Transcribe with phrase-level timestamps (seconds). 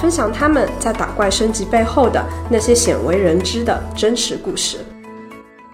[0.00, 4.78] 分享他们在打怪升级背后的那些鲜为人知的真实故事。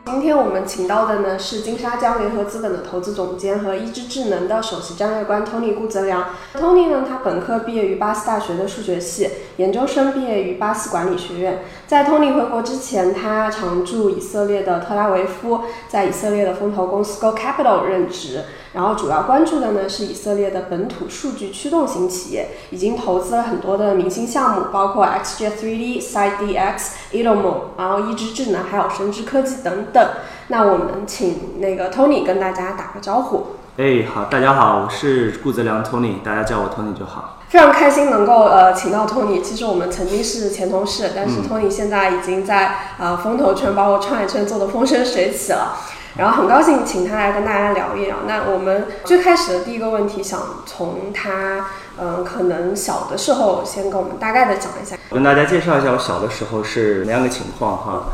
[0.07, 6.25] 今天我们请到的呢是金沙江联合资本的投资总监和一知智能的首席战略官 Tony 顾泽良。
[6.55, 11.63] Tony 呢，他本科毕业于巴斯大学的数学系，研究生毕业于巴斯管理学院。
[11.87, 18.43] 在 Tony 回国之前，他常驻以色列的特拉维夫，在以色列的风投公司 Go Capital 任职。
[18.77, 30.07] 然后主要关注的呢是以色列的本土数据驱动型企业，已经投资了很多的明星项目，包括 XJ3D、SideDX、Edomo，然后一知智能，还有神之科技等等。
[30.49, 33.47] 那我们请那个 Tony 跟大家打个招呼。
[33.79, 37.39] 哎，好，大家好，我是顾泽良 Tony，大家叫我 Tony 就好。
[37.49, 39.41] 非常开心能够呃请到 Tony。
[39.41, 45.77] 其实我们曾经是前同事，但是 Tony 现在已经在呃风投圈，包括创业圈做得风生水起了。
[46.19, 48.17] 然后很高兴请他来跟大家聊一聊。
[48.27, 51.67] 那我们最开始的第一个问题，想从他
[52.01, 54.97] 嗯可能小的时候先跟我们大概的讲一下。
[55.11, 58.05] 跟大家介绍一下我小的时候是哪样个情况哈。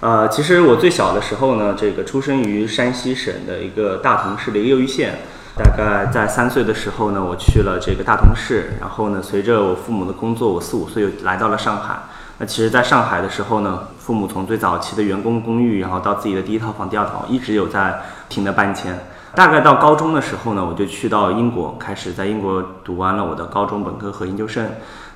[0.00, 5.18] 呃，其实我最小的时候呢，这个出生于山西省的一个大同市的一个右玉县。
[5.56, 11.96] 大概在三岁的时候呢，我去了这个大同市，然后呢，随着我父母的工作，我四五岁又来到了上海。
[12.38, 17.90] 那其实，在上海的时候呢，父母从最早期的员工公寓，然后到自己的第一套房、第二套，一直有在
[18.26, 18.98] 不停的搬迁。
[19.34, 24.66] 大概到高中的时候呢，我就去到英国，开始在英国读完了我的高中本科和研究生。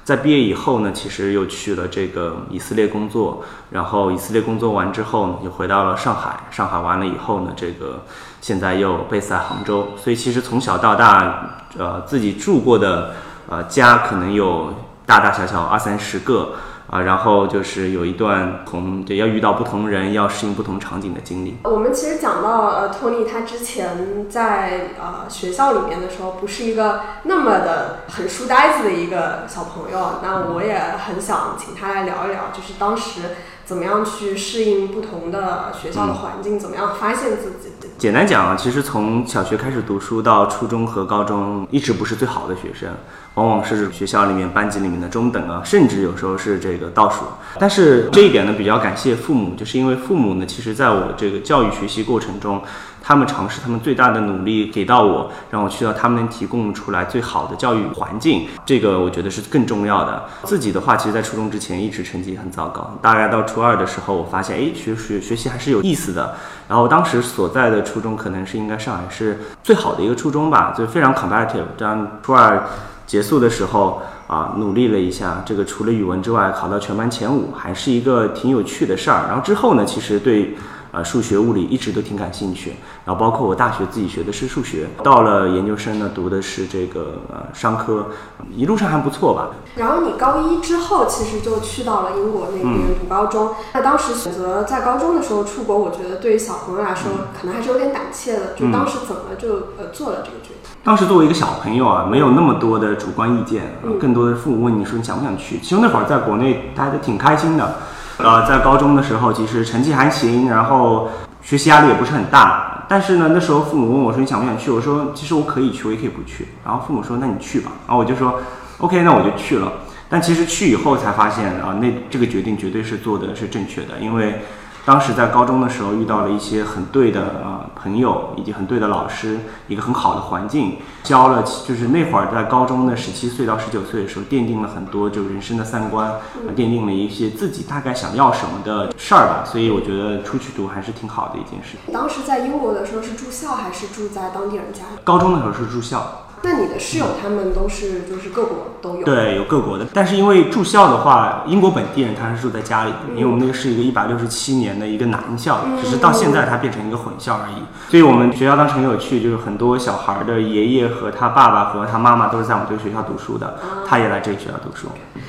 [0.05, 6.41] 在毕业以后呢，其实又去了这个以色列工作，然后以色列工作完之后呢，又回到了上海。
[6.51, 8.03] 上海完了以后呢，这个
[8.43, 9.89] 现在又 base 在杭州。
[9.97, 11.49] 所以其实从小到大，
[11.79, 13.15] 呃，自己住过的
[13.49, 14.75] 呃家可能有
[15.07, 16.53] 大大小小二三十个。
[16.93, 21.57] 啊，然后就是有一段同对要遇到不同人，要适应不同场景的经历。
[21.65, 30.21] 我们其实讲到呃，托尼他之前在呃学校里面的时候，不是一个那么的很书呆子的一个小朋友。
[30.23, 33.23] 那我也很想请他来聊一聊，就是当时
[33.65, 37.73] 怎么样去适应不同的学校的环境，怎么样发现自己。
[37.97, 42.91] 简单讲啊，其实从小学开始读书到初中和高中，一直不是最好的学生。
[43.35, 47.25] 往往是学校里面班级里面的中等啊，甚至有时候是这个倒数。
[47.59, 52.63] 但是这一点呢，比较感谢父母，就是因为父母呢，其实在我这个教育学习过程中，
[53.03, 58.47] 他们尝试他们最大的努力给到我，让我去到他们能提供出来最好的教育环境。
[58.67, 60.25] 这个我觉得是更重要的。
[60.45, 66.35] 自己的话，其实在初中之前一直成绩很糟糕，大概到初二的时候，我发现哎，学学学习还是有意思的。
[66.69, 71.65] 然后当时所在的初中可能是应该上海是最好的一个初中吧，就非常 competitive。
[71.79, 72.63] 这样初二。
[73.07, 79.27] 结束的时候啊，努力了一下，这个除了语文之外，考到全班前五，还是一个挺有趣的事儿。
[79.29, 80.57] 然后之后呢，其实对。
[80.93, 82.75] 呃，数学、物理一直都挺感兴趣，
[83.07, 88.09] 然后包括我大学自己学的是数学，到了研究生呢，读的是这个呃商科，
[88.55, 89.53] 一路上还不错吧。
[89.77, 93.53] 然后你高一之后，其实就去到了英国那边读高中。
[93.73, 97.11] 那当时选择在高中的时候出国，我觉得对于小朋友来说，
[97.41, 98.53] 可能还是有点胆怯的。
[98.55, 100.71] 就当时怎么就呃做了这个决定？
[100.85, 105.59] 当时作为一个小朋友啊，没有那么多的主观意见，更多的父母问你说你想不想去。
[105.61, 107.77] 其实那会儿在国内大家都挺开心的。
[108.19, 111.09] 呃，在高中的时候，其实成绩还行，然后
[111.43, 112.85] 学习压力也不是很大。
[112.89, 118.41] 但是呢，那时候父母问我说：“你想不想去？”我说：“其实我可以去，我也可以不去。”然后父母说：“那你去吧。”然后我就说
[118.79, 119.73] ：“OK，那我就去了。”
[120.09, 124.43] 但其实去以后才发现啊，那这个决定绝对是做的是正确的，因为。
[124.85, 129.39] 当时在高中的时候遇到了一些很对的呃朋友，以及很对的老师，
[129.69, 136.13] 一个很好的环境，教了就是那会儿在高中的十七岁到十九岁的时候，奠定了很多就人生的三观，
[136.57, 139.45] 奠定了一些自己大概想要什么的事儿吧。
[139.45, 141.77] 所以我觉得出去读还是挺好的一件事。
[141.93, 145.01] 当时在英国的时候是住校还是住在当地人家里？
[145.05, 146.25] 高中的时候是住校。
[146.45, 149.05] 那你的室友他们都是就是各国都有？
[149.05, 149.87] 对，有各国的。
[149.95, 157.63] 但是因为住校的话，英国本地人他是住在家里，因为我们那个是一个一百六十七年的一个男校，只是到现在它变成一个混校而已。
[157.89, 164.89] 所以我们学校当时很有趣，就是很多小孩的爷爷和他爸爸和他妈妈都是在我们这个学校读书的，他也来这个学校读书。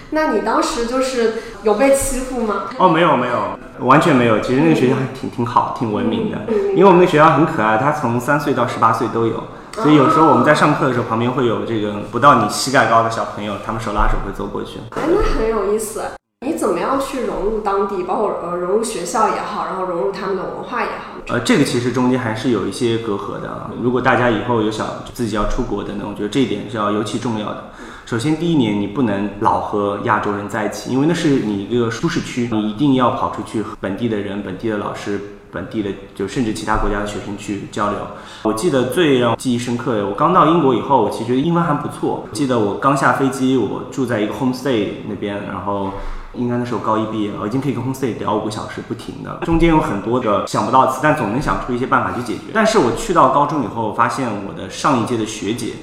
[0.10, 2.64] 那你当时就是有被欺负吗？
[2.80, 4.40] 哦，没有没有，完全没有。
[4.40, 6.38] 其实那个学校还挺挺好，挺文明的，
[6.76, 9.44] 因为我们那个学校很可爱，他从三岁到十八岁都有。
[9.74, 14.78] 所以有时候我们在上课的时候，旁边会有这个不到你膝盖高的小朋友，他们手拉手会走过去。
[14.92, 16.02] 哎，那很有意思。
[16.46, 21.14] 你你怎么样去融入当地，包括呃融入学校也好，然后融入他们的文化也好？
[21.30, 23.72] 呃，这个其实中间还是有一些隔阂的啊。
[23.82, 27.64] 如果大家以后有想自己要出国的呢，我觉得这一点是要尤其重要的。
[28.06, 35.20] 首先，第一年你不能老和亚洲人在一起，因为那是你一个舒适区，你一定要跑出去和本地的人、本地的老师、
[35.54, 38.00] 本地的就甚至其他国家的学生去交流。
[38.44, 42.28] 我记得最让我记忆深刻的，我刚到英国以后，我其实觉得英文还不错。
[42.34, 45.92] 记得我刚下飞机，我住在一个 homestay 那边，然后。
[46.36, 52.46] 应该那时候高一毕业，我已经可以跟 homestay 聊五个小时不停的，中间有很多的想不到词，但总能想出一些办法去解决。
[52.52, 55.74] 但是我去到高中以后，发现我的上一届的学姐，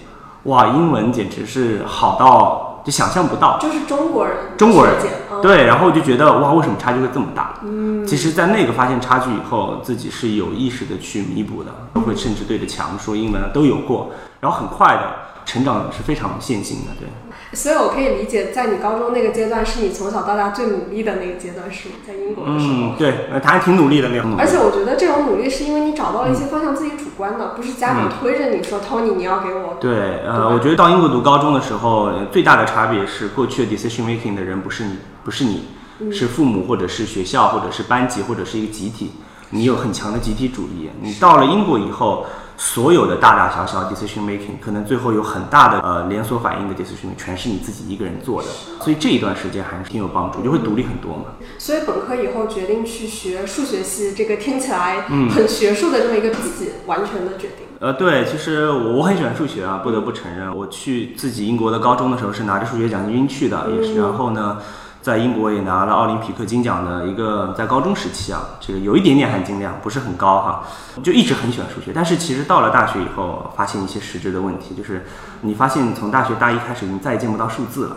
[0.43, 4.94] 哇，英文简直是好到就想象不到，就是中国人，中国人，
[5.43, 7.55] 对，然后我就觉得哇，为什么差距会这么大？
[7.62, 14.11] 嗯，其实，在那个发现差距以后，自己是有意识的去弥补的，会甚至对着墙说英文都有过，
[14.41, 15.12] 然后很快的
[15.44, 17.09] 成长是非常线性的，对。
[17.52, 21.97] 所以，我可以理解，在你高中那个阶段，是你从小到大最努力的那个阶段，是吗？
[22.06, 22.73] 在英国的时候。
[22.73, 24.37] 嗯，对，他还挺努力的那种。
[24.38, 29.76] 而且，我觉得这种努力是因为你找到了一些方向，自己主观的，不是家长推着你说，Tony，你要给我。
[29.81, 35.64] 对，呃，我觉得到英国读高中的时候，最大的差别是，过去的 decision making 的人不是你，不是你，
[36.12, 39.11] 是父母，或者是学校，或者是班级，或者是一个集体，
[39.50, 40.88] 你有很强的集体主义。
[41.03, 42.25] 你到了英国以后。
[42.62, 48.49] 所有的大大小小 decision making，可能最后有很大的呃连锁反应的 decision，全是你自己一个人做的，
[48.85, 51.25] 所以这一段时间还是挺有帮助，就会独立很多嘛。
[51.57, 57.67] 所以本科以后决定去学数学系，这个听起来很学术的这么一个自己完全的决定。
[57.81, 64.59] 呃，对，其实我我很喜欢数学啊，不得不承认，我去自己英国的高中的时候是拿着数学奖学金去的，也是，然后呢。
[65.02, 70.62] 在英国也拿了奥林匹克金奖的一个，在高中时期啊，这个有一点点含金量，不是很高哈，
[71.02, 71.91] 就一直很喜欢数学。
[71.94, 75.06] 但是其实到了大学以后，发现一些实质的问题，就是
[75.41, 77.97] 你发现从大学大一开始，你再也见不到数字了，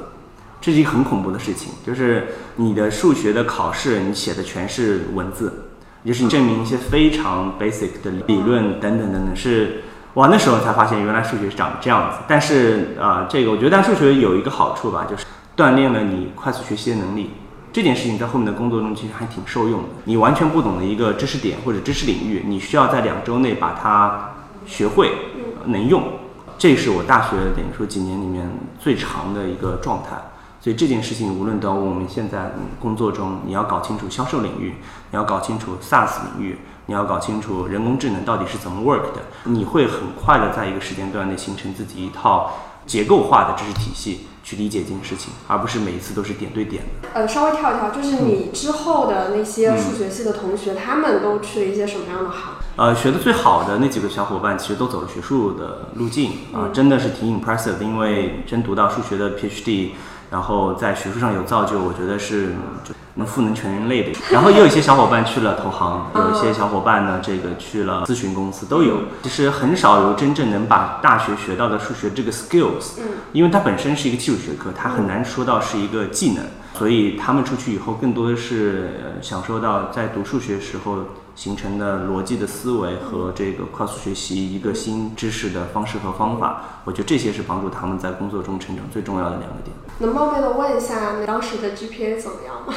[0.61, 1.73] 这是一个很恐怖的事情。
[1.85, 5.65] 就是你的数学的考试，你写的全是文字，
[6.05, 9.83] 就是你证明一些非常 basic 的理论等等等等，是
[10.13, 12.19] 哇，那时候才发现原来数学是长这样子。
[12.29, 15.25] 但是啊，这个我觉得，但数学有一个好处吧，就是。
[15.55, 17.29] 锻炼了你快速学习的能力，
[17.71, 19.89] 这件事情在后面的工作中其实还挺受用的。
[20.05, 24.31] 你完全不懂的一个知识点或者知识领域，你需要在两周内把它
[24.65, 25.11] 学会，
[25.65, 26.03] 能用。
[26.57, 30.17] 这是我大学等于说几年里面最长的一个状态。
[30.59, 34.75] 所以这件事情无论到我们现在工作中，你要搞清楚销售领域，
[35.11, 42.53] 你要搞清楚 SaaS 领域，你要搞清楚人工智能到底是怎么 work 的，你会很快的在一个时间段内形成自己一套
[42.85, 44.27] 结构化的知识体系。
[44.43, 47.09] 去理解这件事情，而不是每一次都是点对点的。
[47.13, 52.53] 呃，稍微跳一跳，就是你之后的那些数学系的同学，他们都去了一些什么样的行？
[52.75, 57.79] 呃，学的最好的那几个小伙伴，其实都走了学术的路径啊，真的是挺 impressive。
[57.81, 59.91] 因为真读到数学的 PhD。
[60.33, 64.19] 然后在学术上有造就，我觉得是就能赋能全人类的。
[64.31, 68.97] 然后也有一些小伙伴去了投行，有一些小伙伴呢，这个去了咨询公司都有。
[69.21, 76.43] 其实很少有真正能把大学学到的数学这个 skills，嗯，因为它本身是一个技术学科，它很难说到是一个技能。
[76.73, 80.99] 所以他们出去以后，更多的是享受到在读数学时候。
[81.35, 89.75] 形成的逻辑的思维和这个快速学习一个新知识的方式和方法，我觉得这些是帮助他们在工作中成长最重要的两个点。
[89.97, 92.75] 能冒昧的问一下，你当时的 GPA 怎么样吗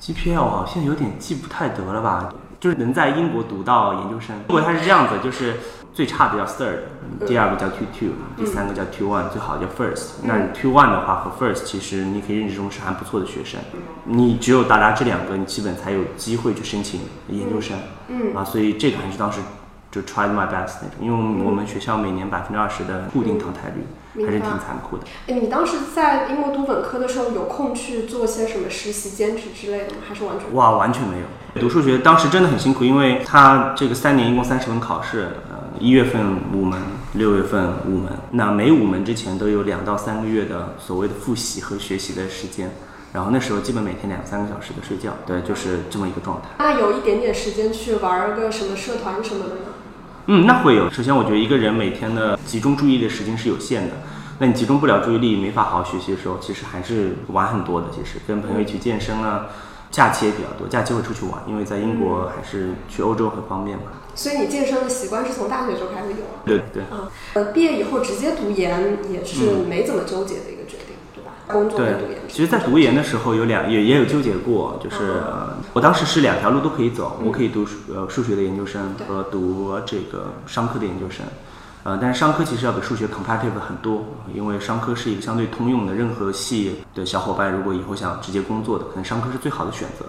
[0.00, 4.34] ？GPA 我好像有点记不太得了吧，就是能在英国读到研究生。
[4.48, 5.54] 如果它是这样子，就是。
[5.94, 6.78] 最差的叫 third，
[7.24, 10.14] 第二个叫 two two，第三个叫 two one，最好叫 first。
[10.24, 13.60] 那 two one 的话和 first，其实你可以认知中是还不错的学生。
[14.04, 17.78] 你只有达达这两个，你基本才有机会去申请研究生。
[18.08, 19.38] 嗯啊，所以这个还是当时
[19.92, 25.04] 就 tried my best 那种，因为我们学校每年百分之二十的固定淘汰率，还是挺残酷的。
[25.28, 29.98] 哎，你当时在英国读本科的时候，有空去做些什么实习、兼职之类的吗？
[30.08, 30.52] 还是完全？
[30.54, 31.60] 哇，完全没有。
[31.60, 35.28] 读数学当时真的很辛苦，因为他这个三年一共三十门考试。
[35.80, 36.80] 一月份五门，
[37.14, 42.70] 六月份五门，那每五门之前都有两到三个月的所谓的复习和学习的时间，
[43.12, 46.48] 然后那时候基本每天两三个小时的睡觉，对，就是这么一个状态。
[46.58, 49.60] 那有一点点时间去玩个什么社团什么的吗？
[50.26, 50.88] 嗯，那会有。
[50.90, 53.96] 首先，我觉得一个人每天的集中注意力的时间是有限的，
[54.38, 57.88] 那你集中不了注意力，没法好好学习的时候，其实还是玩很多的。
[57.92, 59.46] 其实跟朋友一起健身啊。
[59.94, 63.84] 假期也比较多，假期会出去玩，因为在英国还是去欧洲很方便嘛。
[64.16, 66.42] 所以你健身的习惯是从大学就开始有了？
[66.44, 66.82] 对对。
[66.90, 71.30] 嗯，呃，毕业以后直接读研也是没怎么纠结的一个决定，对吧？
[71.46, 72.18] 工作读研。
[72.28, 75.22] 其实，在读研的时候有两也也有纠结过，就是
[75.72, 81.24] 我当时是两条路都可以走，我可以读数呃数学的研究生和读这个商科的研究生。
[81.84, 84.02] 呃，但是商科其实要比数学 competitive 很多，
[84.34, 90.06] 因为商科是一个相对通用的，任何系的小伙伴如果以后想直接工作的，可能商科是最好的选择。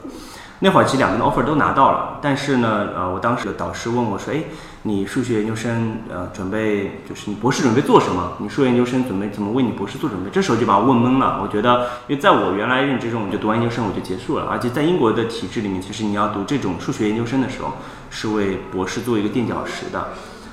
[0.60, 4.41] 那会儿其实两边的 offer 都拿到了，但是呢，呃，我当时的导师问我说：“哎，
[4.84, 8.32] 你数学研究生，呃，准备就是你博士准备做什么？
[8.39, 11.41] 你数学研究生准备怎么为你博士做准备？”这时候就把我问懵了。
[11.44, 17.74] 我觉得，因为在我原来认知中，我就读完研究生我就结束了，而且在英国的体制里面，其实你要读这种数学研究生的时候，
[18.10, 20.08] 是为博士做一个垫脚石的。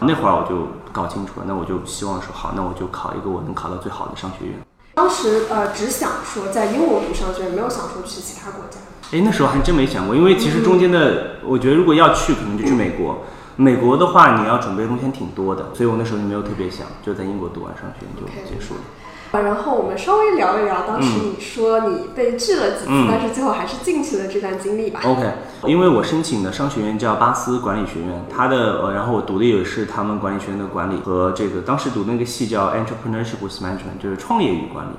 [0.07, 4.55] 那会儿我就搞清楚了，那我就希望说好，那我就考一个我能考到最好的商学院。
[4.95, 8.79] 当时呃，只想说在英国读商学院，没有想说去其他国家。
[9.13, 13.19] 哎，那时候还真没想过，因为其实中间的，我觉得如果要去，可能就去美国。
[13.57, 18.81] 美国的话，你要准备的东西挺多的，所以我那时候就没有特别想，就在英国读完商学院就结束了。
[18.81, 25.01] 啊，然后我们稍微聊一聊，当时你说你被拒了几次，但是最后还是进去了这段经历吧。
[25.05, 25.33] OK，
[25.65, 34.91] 因为我申请的商学院叫巴斯管理学院，它的呃，然后我读的也是他们管理学院的管理和这个当时读那个系叫 Entrepreneurship with Management，就是创业与管理。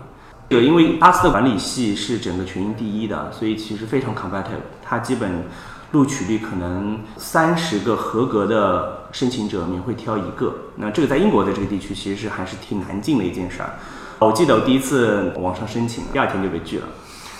[0.50, 4.64] 对，因为巴斯的管理系是整个全英第一的，所以其实非常 competitive。
[4.84, 5.44] 它基本
[5.92, 10.54] 录取率可能三十个合格的申请者里面会挑一个。
[10.76, 13.70] 那这个在英国的这个地区其实是还是挺难进的一件事儿。
[14.20, 16.88] 我记得我第一次网上申请，第二天就被拒了。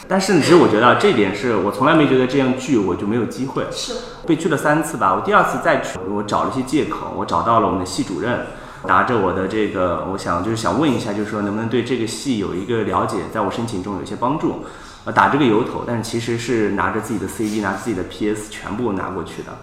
[0.08, 3.66] 但是其实我觉得这点是我从来没觉得这样拒我就没有机会。
[3.72, 3.94] 是
[4.28, 5.14] 被拒了三次吧？
[5.16, 8.46] 我第二次再去，我找了一些借口，我找到了我们的系主任。
[8.86, 14.66] 拿着我的这个，我想就是想问一下，就是说能不能对这个系有一个了解，在我申请中有一些帮助，
[15.06, 19.58] 呃，打这个由头，但是其实是拿着自己的 CV，拿自己的 PS 全部拿过去的，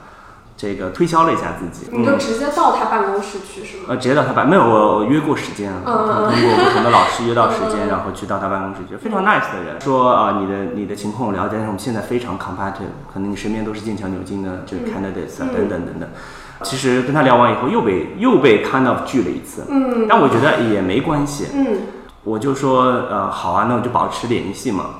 [0.60, 1.88] 这个推销了一下自己。
[1.90, 3.84] 你就直接到他办公室去是吗？
[3.88, 16.08] 呃，直接到他办，没有我我约过时间，通过不同的老师约到时间，然后去到他办公室去，非常 nice 的人，说啊你的你的情况我了解，但是我们现在非常 competitive，可能你身边都是剑桥牛津的这个 candidates 啊等等等等。
[16.62, 19.64] 其实跟他聊完以后，又被又被 kind of 拒了一次。
[19.70, 21.46] 嗯，但我觉得也没关系。
[21.54, 21.78] 嗯，
[22.22, 24.96] 我就说，呃，好啊，那我就保持联系嘛。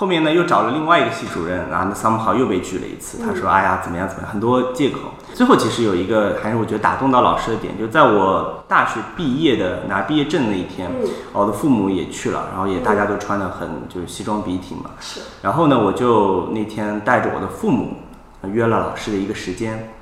[0.00, 3.18] 后面呢，又找了另外一个系主任然后，那 somehow 又被拒了一次。
[3.22, 4.98] 他说，哎呀，怎么样怎么样，很多借口。
[5.34, 10.90] 最后其实有一个，还是我觉得打动到老师的点，就在我大学毕业的拿毕业证那一天，
[11.34, 14.88] 我的父母也去了，然后也大家都穿的很就是西装笔挺嘛。
[15.00, 15.20] 是。
[15.42, 17.98] 然后呢，我就那天带着我的父母
[18.44, 19.92] 约了老师的一个时间。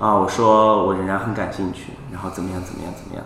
[0.00, 3.24] 啊，我说我仍然很感兴趣，然后怎么样怎么样怎么样？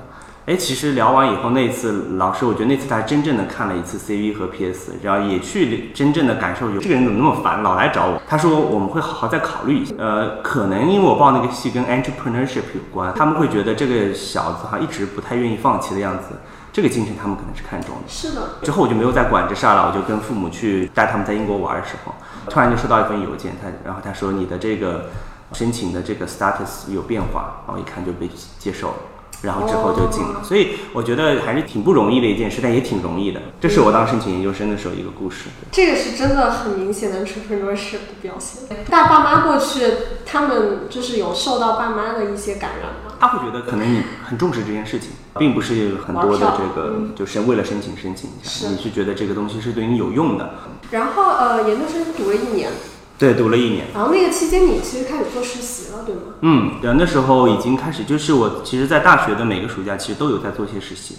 [0.49, 8.23] 哎，其实聊完以后，那次老师，我觉得那次他真正的看了一次 CV 和 PS，然后也去真正的感受，有这个人怎么那么烦，老来找我。
[8.27, 9.95] 他说我们会好好再考虑一下。
[9.99, 16.29] 呃，可能因为我报那个系跟 entrepreneurship 有关，他们会觉得这个小子哈一直不太愿意放弃的样子，
[16.73, 18.03] 这个精神他们可能是看中的。
[18.09, 18.41] 是的。
[18.63, 22.15] 之后我就没有再管这事儿了，我就跟父母去带他们在英国玩的时候，
[22.49, 25.11] 突然就收到一封邮件，他然后他说你的这个。
[25.55, 28.29] 申请的这个 status 有变化，然后一看就被
[28.59, 28.95] 接受了，
[29.43, 30.43] 然后之后就进了。
[30.43, 33.41] 所以我觉得还是挺不容易的一件事，但也挺容易的。
[33.61, 35.47] 这是我当时申请研究生的时候一个故事。
[35.71, 38.63] 这个是真的很明显的 entrepreneurship 的表现。
[38.91, 39.85] 但爸妈过去，
[40.27, 43.15] 他们就是有受到爸妈的一些感染吗？
[43.21, 50.55] 他会觉得可能你很重视这件事情，并不是很多的这个就是为了申请申请一下，你是觉得这个东西是对你有用的。
[50.91, 52.71] 然后呃，研究生读了一年。
[53.19, 53.87] 对，读了一年。
[53.93, 56.21] 然后那个期间，你其实开始做实习了，对吗？
[56.43, 61.17] 嗯，对，那时候已经开始，就是我其实，在大学的每个暑假，其实都有在做一些实习。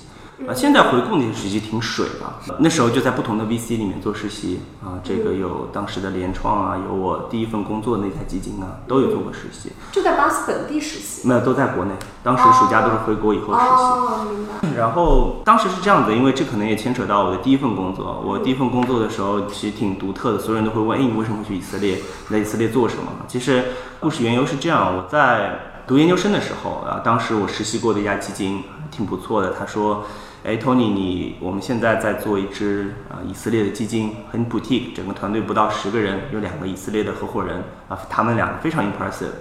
[0.48, 9.72] 啊，现在回顾那些实习挺水的，那时候就在不同的 VC 里面做实习啊，这个有当时的联创啊，有我第一份工作那台基金啊，都有做过实习。
[9.92, 11.28] 就在巴斯本地实习？
[11.28, 11.92] 没有，都在国内。
[12.24, 13.66] 当时暑假都是回国以后实习。
[13.66, 14.78] 哦，明白。
[14.78, 18.24] 然后当时是这样子，因为这可能也牵扯到我的第一份工作。
[18.26, 21.96] 我第一份工作的时候其实挺独特的，所有人都会问：哎，你为什么会去以色列？
[22.30, 23.12] 你在以色列做什么？
[23.28, 23.66] 其实
[24.00, 30.06] 故事缘由是这样：我在读研究生的时候啊，当时我实习过的一家基金挺不错的，他说。
[30.42, 39.34] 哎，Tony，你我们现在在做一支啊以色列的基金，很 boutique，整个团队不到十个人，有两个以色列的合伙人啊，他们两个非常 impressive，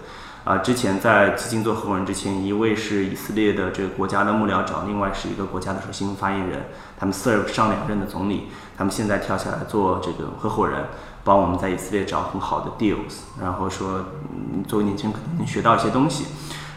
[0.42, 6.64] 啊，之前在基金做合伙人之前，一位是以色列的这个国家的幕僚长，另外是一个国家的首席发言人，
[6.98, 10.84] 他们 serve 上两任的总理，他们现在跳下来做这个合伙人，
[11.22, 16.24] 帮我们在以色列找很好的 deals，然后说，嗯，作为年轻人可能能学到一些东西。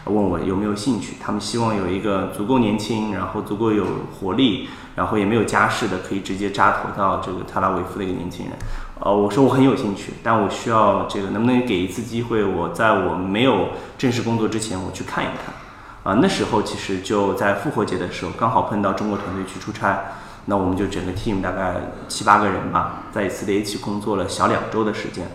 [0.06, 1.14] 问我有没有兴趣？
[1.22, 3.86] 他们希望有一个足够年轻，然后足够有
[4.18, 8.54] 活力，然后也没有家世的，可以直接扎头到这个特拉维夫的一个年轻人。
[8.98, 12.44] 呃，我说我很有兴趣，但我需要这个能不能给一次机会？
[12.44, 15.54] 我在我没有正式工作之前，我去看一看。
[16.02, 20.00] 啊，那时候其实就在复活节的时候，刚好碰到中国团队去出差，
[20.46, 21.76] 那我们就整个 team 大概
[22.08, 25.28] 七八个人吧，在以色列一起工作了小两周的时间。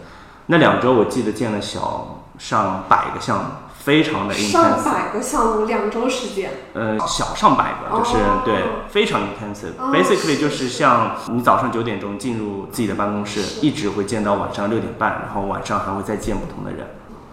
[0.47, 3.45] 那两周我记得见了小上百个项目。
[3.87, 6.51] 非常的上 intensive，百个项目，两周时间。
[6.73, 8.55] 呃，小上百个，就是、哦对，
[8.89, 9.79] 非常 intensive。
[9.79, 16.85] 哦 Basically 是就是像你早上九点钟进入自己的办公室，一直会见到晚上六点半，然后晚上还会再见不同的人。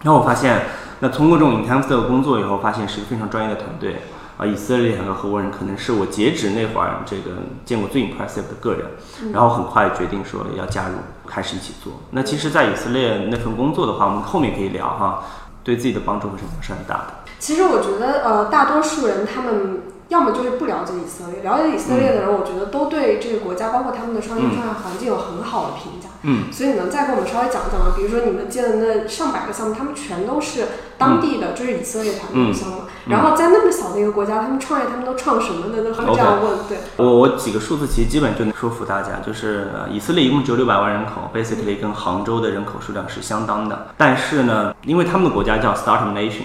[0.05, 0.67] 然后我发现，
[1.01, 4.03] 那通过这种 intensive 的工作以后，发现是一个非常专业的团队。
[4.37, 7.31] 啊，以色列两个合伙人可能是我截止那会儿这个
[7.65, 8.87] 见过最 impressive 的个人，
[9.33, 10.95] 然后很快决定说要加入，
[11.25, 11.93] 开始一起做。
[12.11, 15.23] 那其实，在以色列那份工作的话，我们后面可以聊哈，
[15.65, 17.15] 对自己的帮助和成长是很大的。
[17.41, 26.04] 其实我觉得，呃，大多数人他们要么就是不了解以色列，了解以色列的人，我觉得都对这个国家，包括他们的创业创业环境有很好的评价。
[26.27, 27.93] 嗯，所以你能再跟我们稍微讲讲吗？
[27.95, 30.67] 比如说你们建的那上百个项目，他们全都是
[30.97, 32.83] 当地的，就是以色列团队的项目。
[33.09, 35.85] 然后在那么小的一个国家，他们创业，他们都创什么的？
[35.85, 36.59] 都会这样问。
[36.67, 43.89] 对，我我几个数字其实基本就能说服大家，就是呃以色列一共只有六百万人口，basically 跟杭州的人口数量是相当的。
[43.99, 46.45] 但是呢，因为他们的国家叫 Startup Nation，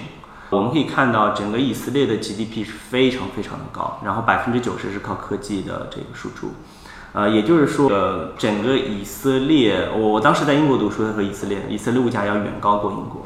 [0.49, 6.51] 我们可以看到整个以色列的 GDP 是非常非常的高，然后百分之九十是靠科技的这个输出。
[7.11, 13.25] 呃，也就是说，呃，整个以色列，我我当时在英国读书的时候，以色列以色列物价要远高过英国，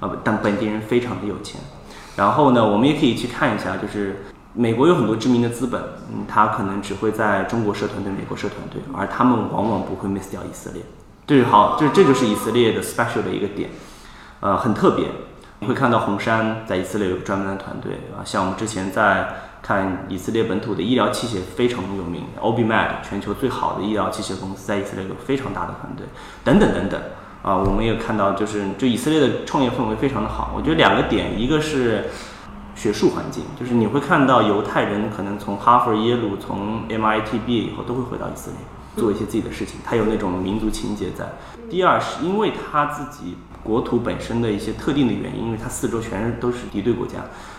[0.00, 1.60] 啊、但本地人非常的有钱。
[2.16, 10.82] 然后呢，我们也可以去看一下，就是美国有很多知名的资本，嗯，他可能只会在中国设团队、美国设团队，而他们往往不会 miss 掉以色列。
[11.26, 13.68] 对好，这这就是以色列的 special 的一个点，
[14.38, 15.08] 呃，很特别。
[15.58, 19.26] 你会看到红杉在以色列有专门的团队啊，像我们之前在
[19.66, 26.06] 看以色列本土的医疗器械非常有名，ObiMed 全球最好的医疗器械公司在以色列有非常大的团队，
[26.44, 27.00] 等等等等。
[27.42, 30.52] 啊，我们也看到，就是就以色列的创业氛围非常的好。
[30.56, 32.04] 我觉得两个点，一个是
[32.76, 38.60] 学术环境，就是你会看到犹太人可能从哈佛、耶鲁、从 MIT 毕业以后都会回到以色列
[38.96, 41.26] 做一些自己的事情，他有那种民族情结在。
[41.68, 47.14] 第二是因为他自己国土本身的一些特定的原因，因为它四周全是都是敌对国家，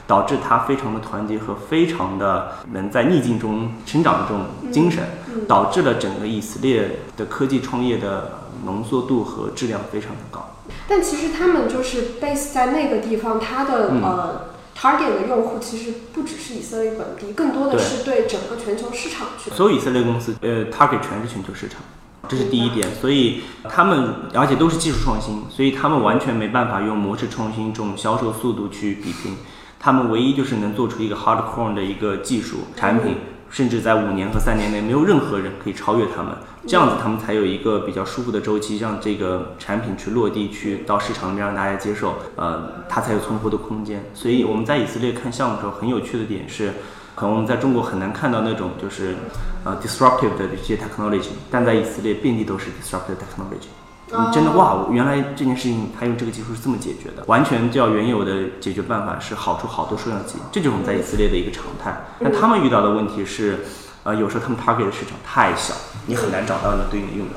[0.07, 5.03] 导致它非常的团结和非常的能在逆境中成长的这种精神，
[5.47, 10.55] 导致了整个以色列的科技创业的浓缩度和质量非常的高。
[10.87, 14.41] 但其实他们就是 base 在那个地方，它的、嗯呃
[14.79, 19.49] target 的用户其实不只是以色列本地，更多的是对整个全球市场去。
[19.49, 21.81] 所有以色列公司，呃，target 全是全球市场，
[22.27, 22.87] 这是第一点。
[22.95, 29.35] 所以他们，而且都是技术创新，所以他们完全没办法用模式创新这种销售速度去比拼。
[29.79, 33.15] 他们唯一就是能做出一个 hardcore 的一个技术产品，
[33.49, 36.33] 甚至在五年和三年内没有任何人可以超越他们。
[36.67, 44.09] 这样子他们才有一个比较舒服的周期，让这个产品去落地，去到市场里面让大家接受，呃，它才有存活的空间。
[44.13, 46.73] 所以我们在以色列看项目的时候，很有趣的点是。
[47.17, 49.15] 可能我们在中国很难看到那种就是
[49.63, 53.69] 呃 disruptive 的这些 technology，但在以色列遍地都是 disruptive technology。
[54.05, 62.05] 你真的哇，原来这件事情它用这个技术是这么解决的，完全叫原有的解决办法是好出好多数量级，这就是我们在以色列的一个常态。
[62.19, 63.65] 但他们遇到的问题是，
[64.03, 65.73] 呃，有时候他们 target 的市场太小，
[66.05, 67.33] 你很难找到你对应的用户。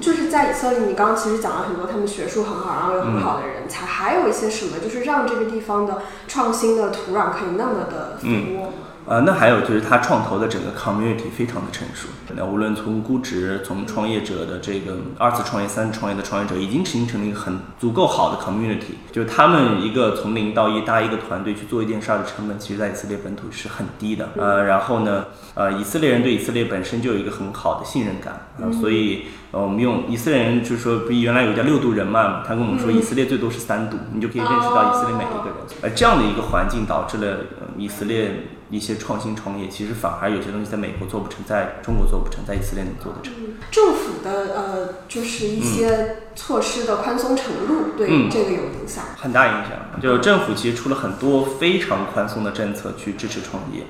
[0.00, 8.72] 就是在以色列，你刚刚其实讲了很多，他们学术很好，然后有很好的人才，还有一些什么，就是让这个地方的创新的土壤可以那么的肥沃。
[9.06, 12.06] 呃，那还有就是他创投的整个 community 非常的成熟。
[12.36, 18.94] 那无论从估值，从创业者的这个二次创业、三次创业的创业者，已经形成了一个很足够好的 community。
[19.10, 24.28] 就是他们一个从零到一搭一个团队去做一件事儿的成本，其实在以色列本土是很低的。
[24.36, 35.56] 呃，然后呢，呃，以色列人对以色列本身就有一个很好的信任感啊、呃，所以呃，我们用以色列人就是说，不原来有叫六度人嘛，他跟我们说以色列最多是三度，你就可以认识到以色列每一个人。
[35.82, 38.44] 而这样的一个环境导致了、呃、以色列。
[38.70, 43.32] 一些创新创业，其实反而有些东西在美国做不成，在中国做不成，在以色列能做得成。
[43.70, 50.00] 政府的呃，就是一些措施的宽松程度对这个有影响，嗯、很大影响。
[50.00, 53.82] 就政府其实出了很多非常宽松的政策去支持创业，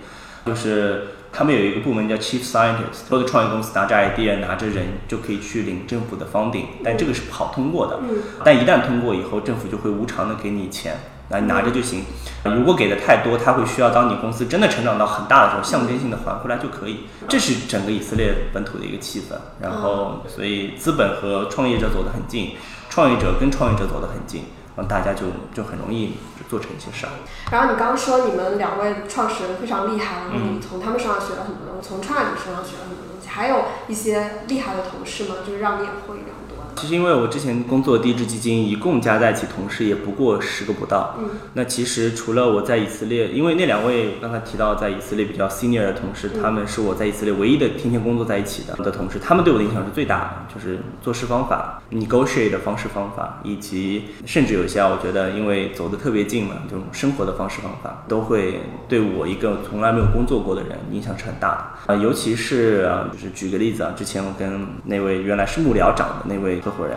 [0.47, 8.01] 就是他们有一个部门叫 Chief Scientist，所有的创业公司拿着 idea，拿着人就可以去领政府的 funding，但这个是不好通过的。
[8.03, 10.99] 嗯、但一旦通过以后，政府就会无偿的给你钱。
[11.31, 12.05] 那你拿着就行，
[12.43, 17.07] 如果给的太多，他会需要当你公司真的成长到很大的时候，象征性的还回来就可以。
[17.29, 19.37] 这是整个以色列本土的一个气氛。
[19.62, 22.57] 然后，所以资本和创业者走得很近，
[22.88, 24.43] 创业者跟创业者走得很近，
[24.75, 26.14] 然后大家就就很容易
[26.49, 27.12] 做成一些事儿。
[27.53, 33.29] 然后你刚刚说你们两位创始人非常厉害，然后嗯你从他们身上学了很多东西，从创业者身上学了很多东西。
[33.29, 35.37] 还有一些厉害的同事吗？
[35.47, 36.30] 就是让你也会聊。
[36.77, 41.17] 其实因为我之前工作第一支基金，一共加在一起同事也不过十个不到。
[41.19, 61.95] 嗯，那其实除了我在以色列，因为那两位刚才提到在以色列比较 senior 的同事，他们是我在以色列唯一的天天工作在一起的的同事，他们对我的影响是最大的，就是做事方法、negotiate 的方式方法，以及甚至有些我觉得因为走得特别近嘛，这种生活的方式方法，都会对我一个从来没有工作过的人影响是很大的。
[61.95, 66.60] 啊，尤其是啊，就是举个例子啊，之前我跟那位原来是幕僚长的那位。
[66.61, 66.96] 合伙人，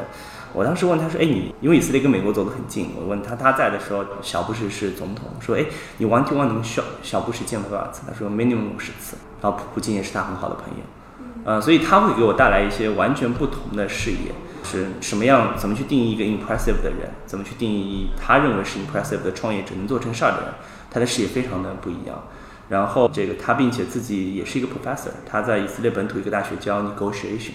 [0.53, 5.65] 我当时问他说：“哎，你因为以色列跟美国走得很近，我问他他在的时候，小布什是总统，说：哎，
[5.97, 8.01] 你 one to one 能小小布什见了多少次？
[8.07, 9.17] 他说 minimum 五十次。
[9.41, 10.83] 然后普普京也是他很好的朋友，
[11.43, 14.31] 呃，所以他会给我带来一些完全不同的视野，
[14.63, 15.57] 是什么样？
[15.57, 17.11] 怎么去定义一个 impressive 的人？
[17.25, 20.53] 怎么去定义他认为是 impressive 的创业者能做成事儿的人？
[20.89, 22.23] 他的视野非常的不一样。
[22.69, 27.51] 然后这个他并且自己也是一个 professor，他在以色列本土一个大学教 negotiation。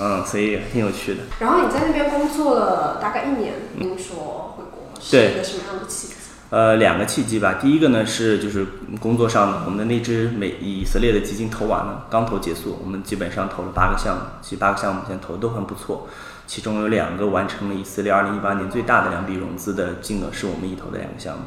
[0.00, 1.20] 嗯，所以挺有趣的。
[1.38, 6.14] 然后你在那边工作了大概一年，您说回国是一个什么样的契机？
[6.48, 7.58] 呃，两个契机吧。
[7.60, 8.66] 第一个呢是就是
[8.98, 16.08] 工作上的，我们的那支美以色列的基金投完了，刚投结束，我们基本上投了八个项目，其实八个项目现在投的都很不错，
[16.48, 21.42] 其中有两个完成了以色列二零一八年最大的两笔融资的金额，是我们已投的两个项目。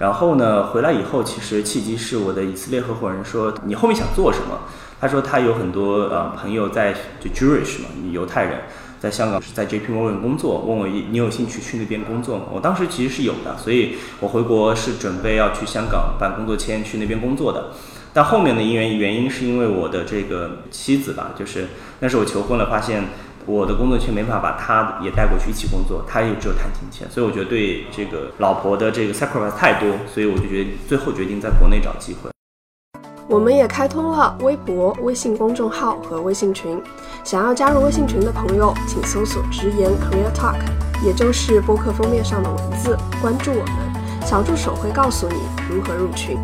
[0.00, 4.58] 然后呢，回来以后，其实契机是我的以色列合伙人说，你后面想做什么？
[5.00, 8.60] 他说他有很多呃朋友在就 Jewish 嘛，犹太人，
[9.00, 12.44] 在香港是在 JP Morgan 工作，问我你有兴趣去那边工作吗？
[12.52, 17.70] 我当时其实是有的，所以我回国是准备要去香港办工作签去那边工作的。
[18.12, 21.68] 但后面的因原原因是因为我的这个妻子吧，就是
[22.00, 23.04] 那时候我求婚了，发现
[23.46, 32.28] 我的工作签没法把她也带过去一起工作，她也只有探亲签，所以我觉得对这个老婆的这个 sacrifice 太多，所以我就决定最后决定在国内找机会。
[33.30, 36.82] 我们也开通了微博、微信公众号和微信群，
[37.22, 40.58] 想要加入微信群的朋友，请搜索“直言 Career Talk”，
[41.06, 45.36] 也就是播客封面上的文字，关注我们，小助手会告诉你
[45.72, 46.36] 如何入群。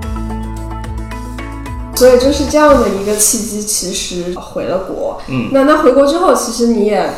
[1.96, 5.20] 所以就是这样的一个契机，其实回了国。
[5.27, 7.11] 嗯，那那回国之后，其实你也。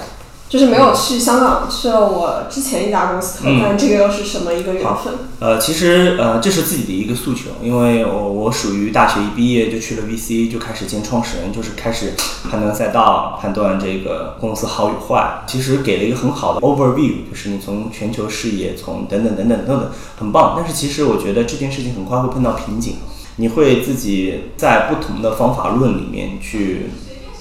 [0.49, 5.13] 就是没有去香港，去了我之前一家公司，看这个又是什么一个缘分？
[5.41, 12.15] 呃，其实呃，这是自己的一个诉求，因为我我属于大学一毕业就去了 VC，就开始见创始人，就是开始
[12.51, 15.43] 判断赛道，判断这个公司好与坏。
[15.47, 20.55] 其实给了一个很好的 overview，就是你从全球视野，从等等等等等等，很棒。
[20.57, 22.95] 但是其实我觉得这件事情很快会碰到瓶颈，
[23.37, 26.87] 你会自己在不同的方法论里面去。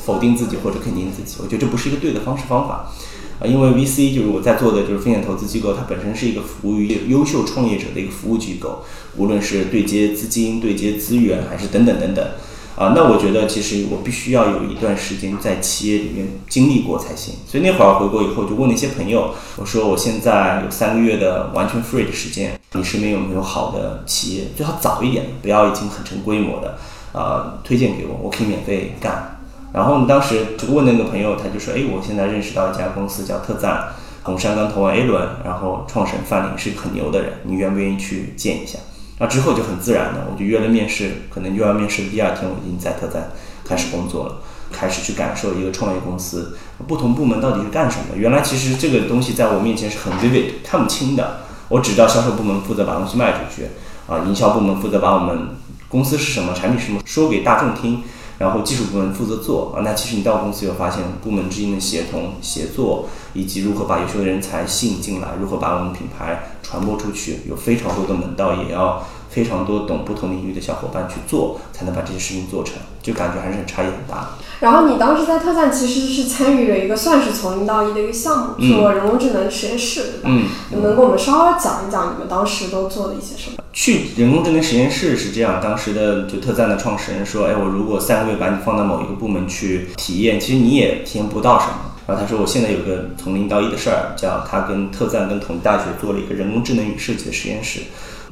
[0.07, 2.89] 否定自己或者肯定自己，我觉得这不是一个对的方式方法，
[3.41, 8.85] 啊，因为 VC 就是我在做的就是风险投资机构，它本身是一个服务于优秀创业者的一个服务机构，
[9.17, 12.25] 无论是对接资金、对接资源，还是等等等等，
[12.77, 17.33] 啊，那我觉得其实我必须要有一段时间在企业里面经历过才行。
[17.45, 26.77] 所以那会儿回国以后，就问了一些朋友，我说我现在有三个月的完全 free 的时间，你身边有没有好的企业，最好早一点，不要已经很成规模的，
[27.11, 29.33] 啊，推荐给我，我可以免费干。
[29.77, 33.89] 然后当时就问那个朋友，他就说：“哎，我现在认识到一家公司叫特赞，
[34.23, 38.79] 红杉刚投完 A 轮，然后创始人范林是个很牛的人，你愿不愿意去见一下？”
[39.21, 43.29] 那之后就很自然的，我就约了面试，可能约完面试的第二天，我已经在特赞
[43.63, 44.37] 开始工作了，
[44.71, 48.15] 开始去感受一个创业公司不同部门到底是干什么。
[48.15, 53.67] 原来其实这个东西在我面前是很 vivid 看不清的，我只知道销售部门负责把东西卖出去，
[54.07, 55.49] 啊，营销部门负责把我们
[55.87, 58.01] 公司是什么、产品什么说给大众听。
[58.37, 74.29] 然后技术部门负责做啊，那其实你到公司以后发现，部门之间的协同协作，以及如何把优秀的人才吸引进来，如何把我们品牌传播出去，有非常多的门道，也要非常多懂不同领域的小伙伴去做，才能把这些事情做成，就感觉还是很差异很大。
[74.59, 80.29] 然后你当时在特赞其实是参与了一个算是从零到一的一个项目，做人工智能实验室，对吧？
[80.29, 83.63] 嗯，能不能给我们稍微讲一讲你们当时都做了一些什么？
[83.71, 97.81] 去人工智能实验室是这样，当时的就特赞的创始人说：“哎，我如果三个月把你放到某一个部门去体验，其实你也体验不到什么。”然后他说：“我现在有个从零到一的事儿，叫他跟特赞跟同济大学做了一个人工智能与设计的实验室，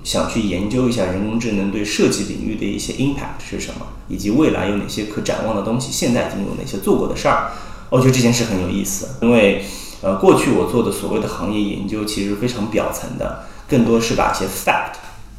[0.05, 7.51] 想去研究一下人工智能对设计领域的一些 impact 是什么，以及未来有哪些可展望的东西，现在已经有哪些做过的事儿。
[7.89, 9.65] 我觉得这件事很有意思，因为
[10.01, 14.93] 呃，过去我做的所谓的行业研究其实非常表层的，更多是把一些 fact。”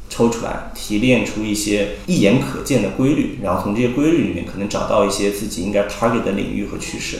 [0.09, 7.19] 抽出来，提炼出一些一眼可见的规律，然后从这些规律里面可能找到一些自己应该 target 的领域和趋势。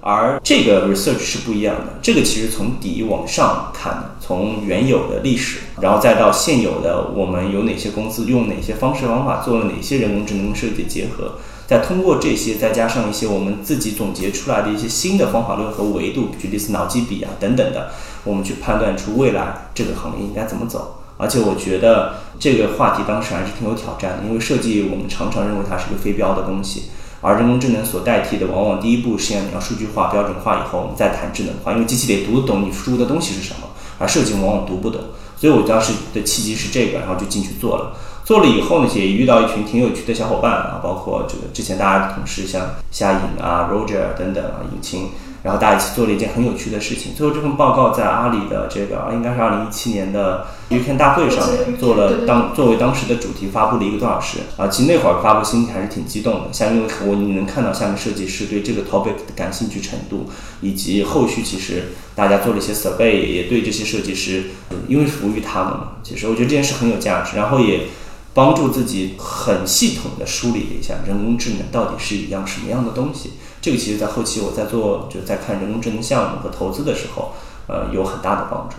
[0.00, 11.34] 而这个 research 是不一样的，这个其实从底往上看的，从原有的历史，然后再到现有的，我们有哪些公司用哪些方式方法做了哪些人工智能设计结合。
[11.66, 17.90] 再通过这些，再加上一些我们自己总结出来的一些新的方法论和维度，举例子脑机笔啊等等的，
[18.24, 20.96] 我们去判断出未来这个行业应该怎么走。
[21.16, 26.84] 而且我觉得这个话题当时还是挺有挑战的，因为设计我们常常认为它是个非标的东西，
[27.20, 35.00] 而人工智能所代替的，往往第一步是要你要数据化、标准化以后，我们再谈智能化，因为机器得读得懂你输入的东西是什么，而设计往往读不懂。
[35.36, 37.96] 所以我当时的契机是这个，然后就进去做了。
[38.24, 45.08] 做了以后呢，也遇到一群挺有趣的小伙伴啊，包括这个之前大家的同事，像夏颖啊、Roger 等等啊，引擎。
[45.42, 47.14] 然后大家一起做了一件很有趣的事情。
[47.14, 54.68] 最后这份报告在阿里的这个应该是二零一七年的 U K 大会上面做了当作为当时的主题发布了一个多小时啊。
[54.68, 60.26] 其实那会儿发布心情还是挺激动的，像因为我你能看到下面设计师对这个 topic 的感兴趣程度，
[60.60, 64.50] 以及后续其实大家做了一些 survey，也对这些设计师，
[64.88, 67.36] 因为服务于他们嘛，其实我觉得这件事很有价值。
[67.36, 67.86] 然后也
[68.34, 73.32] 帮助自己很系统的梳理了一下人工智能到底是一样什么样的东西。
[73.60, 77.32] 这个其实，在后期我在做，就是在看人工智能项目和投资的时候，
[77.66, 78.76] 呃，有很大的帮助。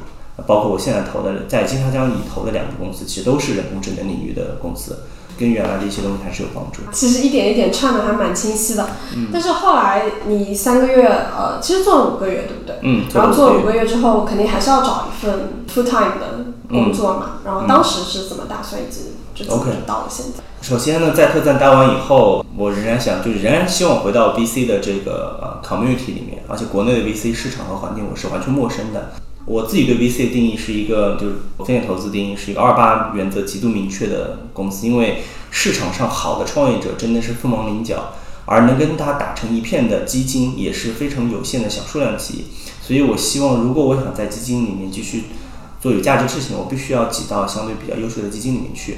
[0.48, 5.04] 包括我现在投的，在金沙江里投的两个公司，其实都是人工智能领域的公司，
[5.38, 6.82] 跟原来的一些东西还是有帮助。
[6.92, 8.90] 其实一点一点串的还蛮清晰的。
[9.16, 9.28] 嗯。
[9.32, 12.78] 但是后来你三个月，呃，其实做了五个月，对不对？
[12.82, 13.06] 嗯。
[13.14, 17.34] 然后做了五个月之后，肯定还是要找一份 full time 的工作嘛。
[17.46, 18.82] 然后当时是怎么打算？
[18.82, 19.12] 一直
[19.44, 20.44] 就怎么到了现在？
[20.62, 29.14] 首先呢，在特赞待完以后，我仍然想，就是仍然希望回到 VC 的这个呃 community 里面，而且国内的 VC 市场和环境我是完全陌生的。
[29.46, 38.14] 我自己对 VC 的定义是一个，就是风险投资定义是一个二八原则极度明确的公司，因为市场上好的创业者真的是凤毛麟角，
[38.46, 42.46] 而能跟他打成一片的基金也是非常有限的小数量级。
[42.80, 45.24] 所以我希望，如果我想在基金里面继续
[45.82, 48.98] 做有价值的事情，我必须要挤到相对比较优秀的基金里面去。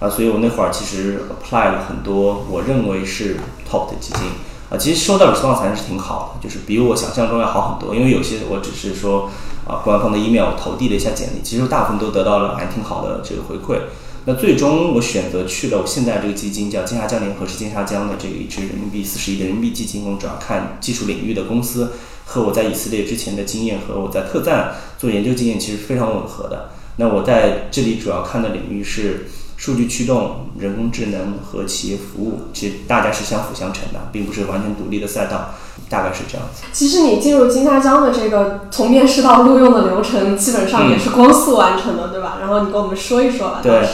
[0.00, 3.36] 啊，所以我那会儿其实 apply 了很多我认为是
[3.68, 4.22] top 的基金，
[4.70, 7.96] 啊，其实收到 response 还是挺好的，就是比我想象中要好很多。
[7.96, 9.28] 因为有些我只是说
[9.66, 13.80] 啊，官方的 email 我投递了一下简历，其实大部分都得到了还挺好的这个回馈。
[14.24, 20.04] 那最终我选择去了我现在这个基金，叫金沙江联合，是金沙江的这个一支人民币四十亿的人民币基金。
[20.04, 21.92] 我主要看技术领域的公司，
[22.24, 26.70] 和我在以色列之前的经验和我在特赞做研究经验其实非常吻合的。
[26.98, 29.26] 那我在这里主要看的领域是。
[29.58, 35.52] 数据驱动、人工智能和企业服务，其实大家是相辅相成的，并不是完全独立的赛道，
[35.90, 36.62] 大概是这样子。
[36.72, 42.38] 其实你进入金沙江的这个从面试到录用的流程，基本上也是光速完成的，对吧？
[42.40, 43.58] 然后你跟我们说一说吧。
[43.60, 43.84] 对，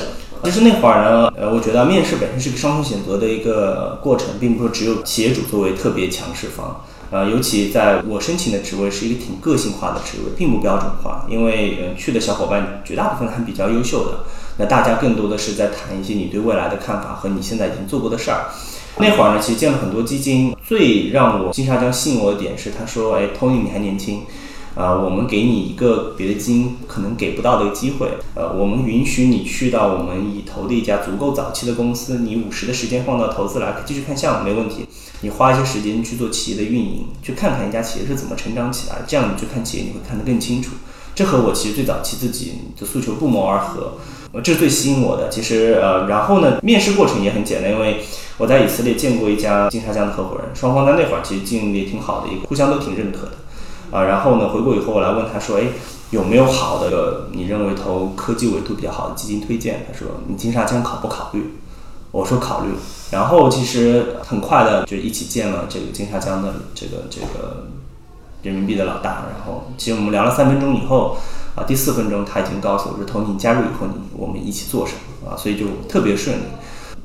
[0.45, 6.85] 其实那会儿呢，呃，我觉得面试本身是个双重选择的一个过程，并不是只有企业主作为特别强势方。
[7.11, 14.25] 呃，尤其在我申请的职位是一个挺个性化的职位，并不标准化，因为呃去的小伙伴绝大部分还比较优秀的。
[14.57, 18.47] 那大家更多的是在谈一些你对未来的看法和你现在已经做过的事儿。
[18.97, 24.23] 那会儿呢，其实见了很多基金，最让我金沙江吸引我的点是，他说：“哎，Tony，你还年轻，
[24.77, 34.87] 啊，我们给你一个别的基金可能给不到的一个机会，呃，我们允许你去到我们已投的一家足够早期的公司，你五十的时间放到投资来，继续看项目没问题。
[35.23, 40.71] 你花一些时间去做企业的运营，去看看一家企业是怎么成长起来，这样你去看企业你会看得更清楚。
[41.17, 43.95] 这和我其实最早期自己的诉求不谋而合。”
[44.43, 45.29] 这是最吸引我的。
[45.29, 48.01] 其实，呃，然后呢，面试过程也很简单，因为
[48.39, 53.33] 我在以色列见过一家金沙江的合伙人，双方在那会儿其实经营也挺好的，一个互相都挺认可的。
[53.97, 55.65] 啊，然后呢，回国以后我来问他说，哎，
[56.11, 59.87] 有没有好的你认为投科技维度比较好的基金推荐？
[59.87, 61.55] 他说，你金沙江考不考虑？
[62.11, 62.71] 我说考虑。
[63.13, 67.69] 然后其实很快的就一起见了这个金沙江的这个这个
[68.43, 69.27] 人民币的老大。
[69.31, 71.17] 然后其实我们聊了三分钟以后。
[71.55, 75.37] 啊，第四分钟他已经告诉我说，投你加入以后，你我们一起做什么啊？
[75.37, 76.43] 所以就特别顺利。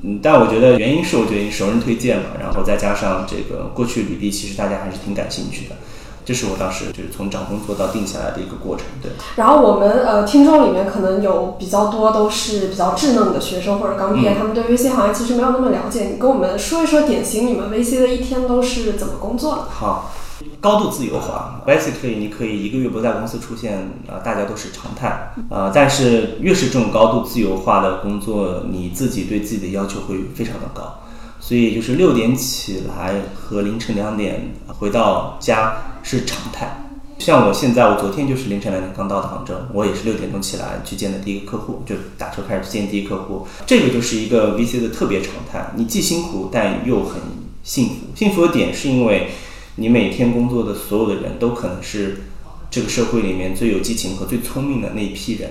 [0.02, 5.76] 嗯，但我觉得原因是我觉得你熟人推荐嘛，然后再加上这个过去履历，其实大家还是挺感兴趣的。
[6.24, 8.86] 这是我当时就是从找工作到定下来的一个过程。
[9.02, 9.10] 对。
[9.36, 16.04] 然后我们呃听众里面可能有比较多都是比较稚嫩的学生或者刚毕业，他们对 VC 行业其实没有那么了解。
[16.04, 19.62] 你跟我们说一说典型你们 VC 的一天都是怎么工作的？
[19.70, 20.12] 好。
[20.60, 31.00] 高度自由化，basically 你可以一个月不在公司出现，啊，大家都是常态，啊，但是越是这种高度自由化的工作，你自己对自己的要求会非常的高，
[31.40, 36.84] 所以就是六点起来和凌晨两点回到家是常态。
[37.18, 47.22] 像我现在，我昨天就是凌晨两点刚到的杭州，我也是六点钟起来去见的第一个客户，就打车开始去见第一个客户，这个就是一个 VC 的特别常态，你既辛苦但又很
[47.62, 47.94] 幸福。
[48.14, 49.30] 幸福的点是因为。
[49.76, 52.22] 你每天工作的所有的人都可能是
[52.70, 55.50] 这个社会里面最有激情和最聪明的那一批人，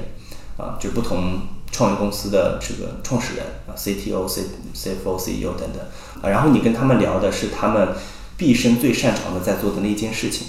[0.58, 4.44] 啊，就不同创业公司的这个创始人啊，CTO、C、
[4.76, 5.82] CFO、CEO 等等
[6.22, 7.90] 啊，然后你跟他们聊的是他们
[8.38, 10.48] 毕生最擅长的在做的那件事情，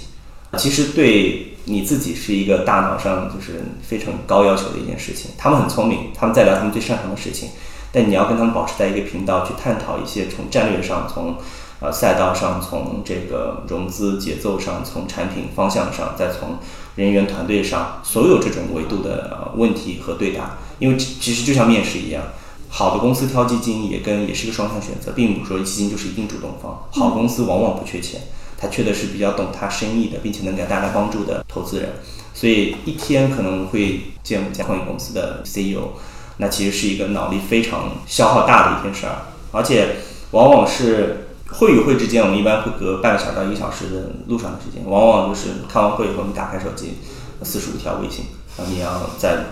[0.57, 5.31] 其实对你自己是一个大脑上就是非常高要求的一件事情。
[5.37, 7.49] 他们很聪明，他们在聊他们最擅长的事情，
[7.91, 11.35] 但你要跟他们保持在一个频道去探讨一些从战略上、从
[11.81, 16.59] 呃赛道上、从这个融资节奏上、从产品方向上，再从
[16.95, 20.57] 人员团队上所有这种维度的呃问题和对答。
[20.79, 22.23] 因为其实就像面试一样，
[22.69, 26.87] 好的公司挑基金也跟也是个双向选择，并不是说基金就是一定主动方。
[26.91, 28.21] 好公司往往不缺钱，
[28.57, 31.89] 他缺的是比较懂他生意的，并且能给他带来帮助的投资人。
[32.33, 35.89] 所以一天可能会见五家创业公司的 CEO，
[36.37, 39.97] 那其实是一个脑力非常消耗大的一件事儿，而且
[40.31, 46.97] 往往是会与会之间，我们一般会隔半个小时到一个小时的路上的时间，往往就是开完会以后，你打开手机，
[47.43, 48.25] 四十五条微信，
[48.57, 49.45] 然后你要在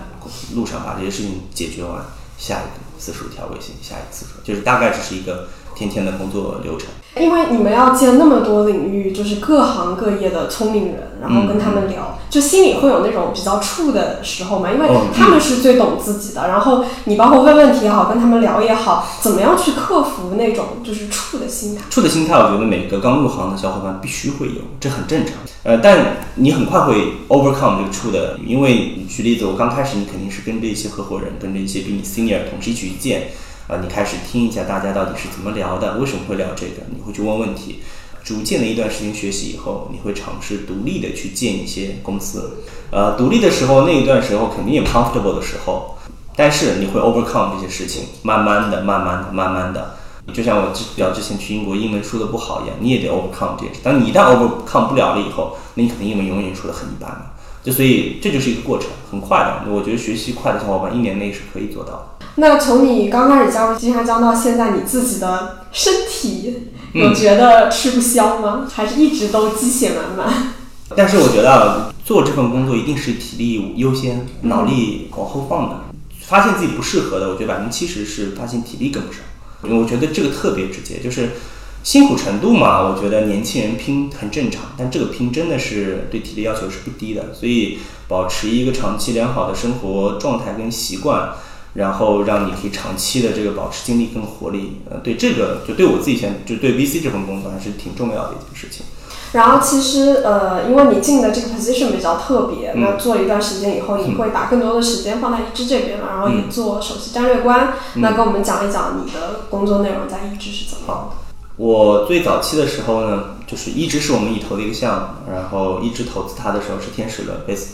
[0.54, 2.04] 路上把这些事情解决完，
[2.38, 5.48] 下一个四十五条微信，下一次，就是大概只是一个
[5.88, 6.88] 天天的工作流程。
[7.16, 14.70] 因为你们要见那么多领域，就是各行各业的聪明人，然后跟他们聊，就心里会有那种比较怵的时候嘛。
[14.70, 21.82] 因为他们是最懂自己的，然后你包括问问题也好，跟他们聊也好，怎么样去克服那种就是怵的心态？
[21.90, 25.34] 怵的心态，我觉得每个刚入行的小伙伴必须会有，这很正常。
[25.64, 33.30] 呃，但你很快会 overcome 这个怵的，因为举例子，我刚开始你肯定是跟着一些合伙人，跟着一些比你 senior 同事一起去见。
[33.70, 36.82] 啊，你开始听一下大家到底是怎么聊的，为什么会聊这个？
[36.92, 37.78] 你会去问问题，
[38.24, 42.64] 逐渐的一段时间学习以后，你会尝试独立的去见一些公司。
[42.90, 45.96] 呃，独立的时候那一段时候肯定有 comfortable 的时候，
[46.34, 49.94] 但是你会 overcome 这些事情，慢慢的、慢慢的、慢慢的，
[50.34, 53.82] 就像我之表之前去英国英文说的不好一样，你也得 overcome 这件事。
[53.84, 57.34] 当你一旦 overcome 不了了以后，那你肯定英文永远说的很一般了。
[57.62, 59.70] 就所以这就是一个过程，很快的。
[59.70, 62.19] 我觉得学习快的小伙伴一年内是可以做到的。
[62.36, 68.66] 那从你刚开始加入金沙江到现在，你自己的身体有觉得吃不消吗？
[68.72, 70.52] 还是一直都鸡血满满？
[70.96, 75.76] 但是我觉得做这份工作一定是体力优先，脑力往后放的。
[76.26, 79.22] 发现自己不适合的，我觉得百分之七十是发现体力跟不上。
[79.64, 81.30] 因为我觉得这个特别直接，就是
[81.82, 82.80] 辛苦程度嘛。
[82.88, 87.34] 我觉得年轻人拼很正常，但这个拼真的是对体力要求是不低的。
[87.34, 91.30] 所以保持一个长期良好的生活状态跟习惯。
[91.74, 98.84] 然后让你可以长期的这个保持精力跟活力，呃，对这个就对我自己现就对 VC 这份工作还是挺重要的一件事情。
[99.32, 107.74] 然后其实呃，因为你进的这个 position 比较特别，那做一段时间以后，你会把更多的时间放在一支这边了，然后也做首席战略官。
[107.94, 111.16] 那跟我们讲一讲你的工作内容在一支是怎么样的？
[111.56, 117.66] 我最早期的时候呢，就是一直是我们已投的一个项目，然后一直投资它的时候是天使轮 base，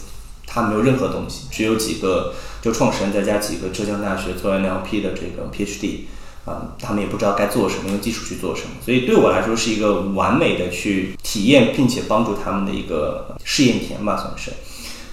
[0.47, 2.35] 它没有任何东西，只有几个。
[2.67, 5.99] 就创始人再加几个浙江大学做 NLP 的这个 PhD，
[6.45, 14.51] 啊，他们也不知道该做什么，用技术去做什么，所以对我来说是一个完美的去体验并且帮助他们的一个试验田吧，算是。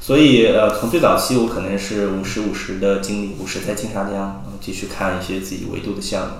[0.02, 6.34] 所以呃，从最早期我可能是五十五十的精力，五十在金沙江继续看一些自己维度的项目，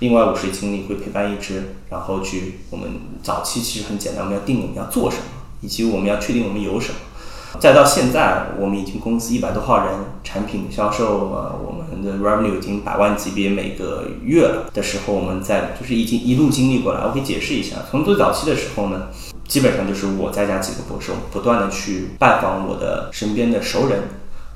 [0.00, 2.90] 另外五十精力会陪伴一支，然后去我们
[3.22, 5.22] 早期其实很简单，我们要定我们要做什么，
[5.60, 6.98] 以及我们要确定我们有什么。
[7.58, 17.00] 再到现在，我们已经公司一百多号人，产品销售啊，我们的 revenue 已经百万级别每个月了的时候，我们在就是已经一路经历过来。
[17.04, 19.08] 我可以解释一下，从最早期的时候呢，
[19.48, 24.02] 基本上就是我再加几个博士，不断的去拜访我的身边的熟人，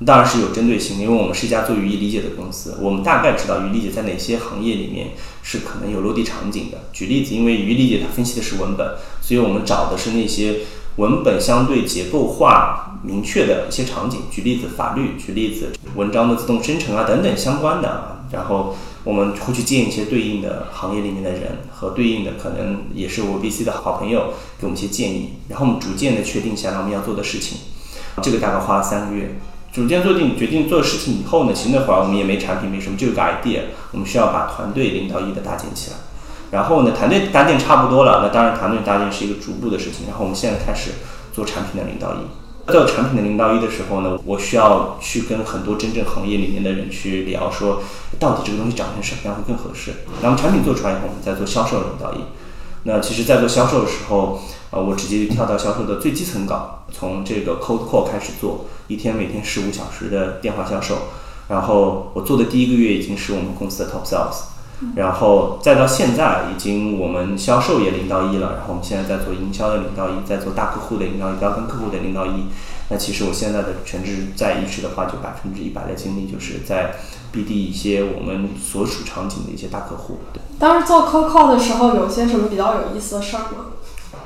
[0.05, 5.09] 当然是有针对性，因为我们是一家做语义理解的公司，我们大概知道语义理解在哪些行业里面
[5.41, 6.77] 是可能有落地场景的。
[6.93, 8.87] 举例子，因为语义理解它分析的是文本，
[9.21, 10.59] 所以我们找的是那些。
[10.97, 27.57] 文本相对结构化明确的一些场景，举例子法律，举例子文章的自动生成啊等等相关的，然后我们会去见一些对应的行业里面的人和对应的可能也是我 VC 的好朋友，给我们一些建议，然后我们逐渐的确定下来我们要做的事情，
[28.21, 29.35] 这个大概花了三个月，
[29.71, 35.97] 逐渐做定决定做事情以后呢，其实那会儿我们也没产品没什么，就有个 idea，我们需要把团队零到一的搭建起来。
[36.51, 40.05] 然后呢，团队搭建差不多了，那当然团队搭建是一个逐步的事情。
[40.07, 40.91] 然后我们现在开始
[41.33, 42.17] 做产品的零到一。
[42.71, 47.81] 做产品的零到一的时候呢，我需要去跟很多真正行业里面的人去聊，说
[48.19, 49.91] 到底这个东西长成什么样会更合适。
[50.21, 52.17] 那么产品做出来以后，我们再做销售零到一。
[52.83, 60.97] 那其实，在做销售的时候，呃，我直接跳到销售的最基层岗，从这个 cold call 开始做，一天每天十五小时的电话销售。
[61.47, 64.50] 然后我做的第一个月已经是我们公司的 top sales。
[64.95, 72.45] 然后再到现在，已经我们销售也零到一了，然后我们现在在做营销的零到一，在做大客户的零到一，要跟客户的零到一。
[72.89, 76.95] 那其实我现在的全职在一职的话，就百分之一百的精力就是在
[77.33, 80.19] BD 一些我们所属场景的一些大客户。
[80.33, 83.67] 对，当时做 call 的时候，有些什么比较有意思的事儿吗？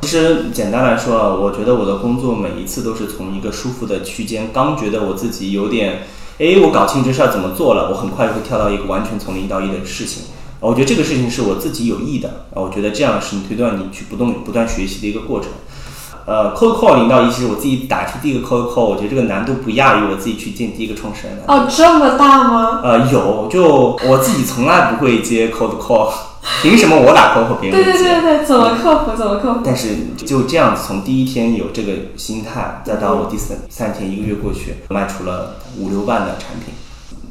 [0.01, 6.03] 其实简单来说啊，我觉得我的工作每一次都是从一个舒服的区间，刚觉得我自己有点，
[6.39, 10.23] 哎，我搞清这事儿怎么做了，我很快就会跳到一个完全从零到一的事情。
[10.59, 15.49] 我觉得这个事情是我自己有益的啊，我觉得这样是你推断你去不断不断学习的一个过程。
[16.25, 21.43] 呃，cold call 零到一，其实我自己打出第一个 cold call，我觉得这个难度不亚于我自己去见第一个创始人的。
[21.47, 22.81] 哦，这么大吗？
[22.83, 26.11] 呃，有，就我自己从来不会接 cold call，
[26.63, 29.15] 凭什么我打 cold call 别人对对对对，怎么克服？
[29.15, 29.59] 怎么克服？
[29.63, 36.73] 但是就这样子，从第一天有这个心态，再到我第三三天一个月过去，卖出了五六万的产品。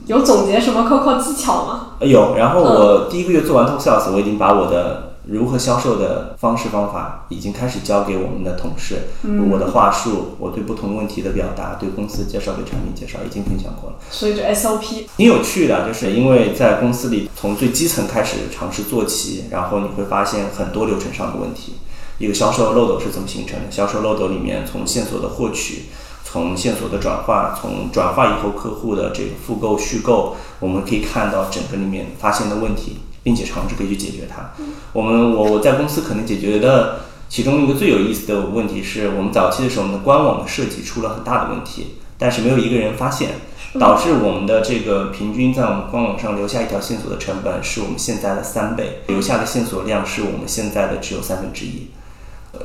[0.06, 1.96] 有总结什么 call 技巧吗？
[2.00, 5.10] 有，然后我第一个月做完 talk sales，我已经把我的。
[5.26, 9.04] 如何销售的方式方法已经开始交给我们的同事。
[9.50, 13.96] 我的话术，我对不同问题的表达，对公司介绍，对产品介绍，已经分享过了。
[14.10, 21.76] 所以这 SOP 挺有趣的，就是因为在公司里从最基层开始尝试做起，然后你会发现很多流程上的问题。
[22.18, 23.70] 一个销售漏斗是怎么形成的？
[23.70, 25.84] 销售漏斗里面从线索的获取，
[26.34, 32.96] 从线索的转化，从转化以后客户的这个复购续购，我们可以看到整个里面发现的问题。
[33.24, 34.50] 并且尝试可以去解决它。
[34.92, 43.30] 我们我我在公司可能解决的其中一个最有意思的问题是我们早期的时候，我们的官网的设计出了很大的问题，但是没有一个人发现，
[43.80, 51.88] 导致我们的这个平均在我们官网上留下一条线索的成本是我们现在的三倍，留下的线索量是我们现在的只有三分之一。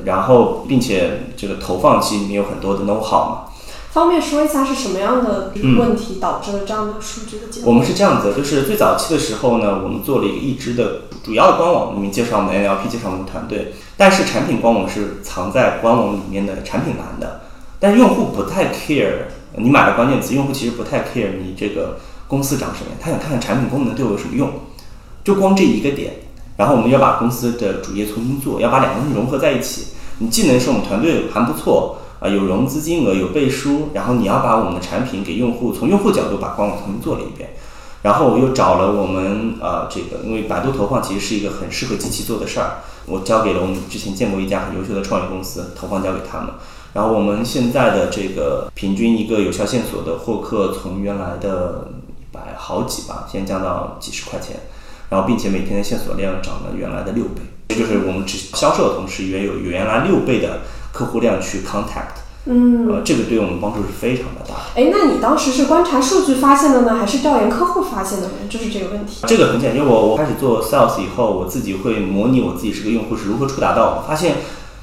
[0.04, 3.44] 然后，并且这个投放期里面有很多的 know how 嘛。
[3.92, 7.72] 方便说一下是什么样的问题导致了这样的数据的结果？
[7.72, 13.74] 我们是这样子，就是最早期的时候呢，我们做了一个一支的主要的官网，里面介绍我们 NLP，介绍我们团队。
[13.96, 17.40] 但是产品官网是藏在官网里面的产品栏的，
[17.80, 19.26] 但是用户不太 care
[19.56, 24.48] 你买了关键词，用户其实不太 care 你这个公司长什么样，他想看看产品功能对我有什么用，
[25.24, 26.12] 就光这一个点。
[26.56, 29.86] 然后我们要把公司的主页重新做，要把两个东西融合在一起。
[30.18, 31.96] 你既能说我们团队还不错。
[32.20, 37.54] 啊，有融资金额，有背书，然后你要把我们的产品给用户，从用户角度把官网重新做了一遍，
[38.02, 46.50] 然后我又找了我们呃这个，因为百度投放其实是一个很适合机器做的事儿，我交给了我们之前见过一家很优秀的创业公司，投放交给他们，
[46.92, 54.56] 然后我们现在的这个平均一个有效线索的获客从原来的一百好几吧，现在降到几十块钱，
[55.08, 60.60] 然后并且每天的线索量涨了原来的六倍，就是我们只销售的同时也有原来六倍的。
[60.92, 64.54] 客户量去 contact，嗯，呃，这个对我们帮助是非常的大。
[64.74, 68.32] 哎，那你当时是观察数据发现的呢，还是调研客户发现的呢？
[68.48, 69.24] 就是这个问题。
[69.26, 74.04] 这个很简单，因为我我开始做 sales 以后，我自己会模拟我自己是个用户是如何触达到我。
[74.08, 74.36] 发现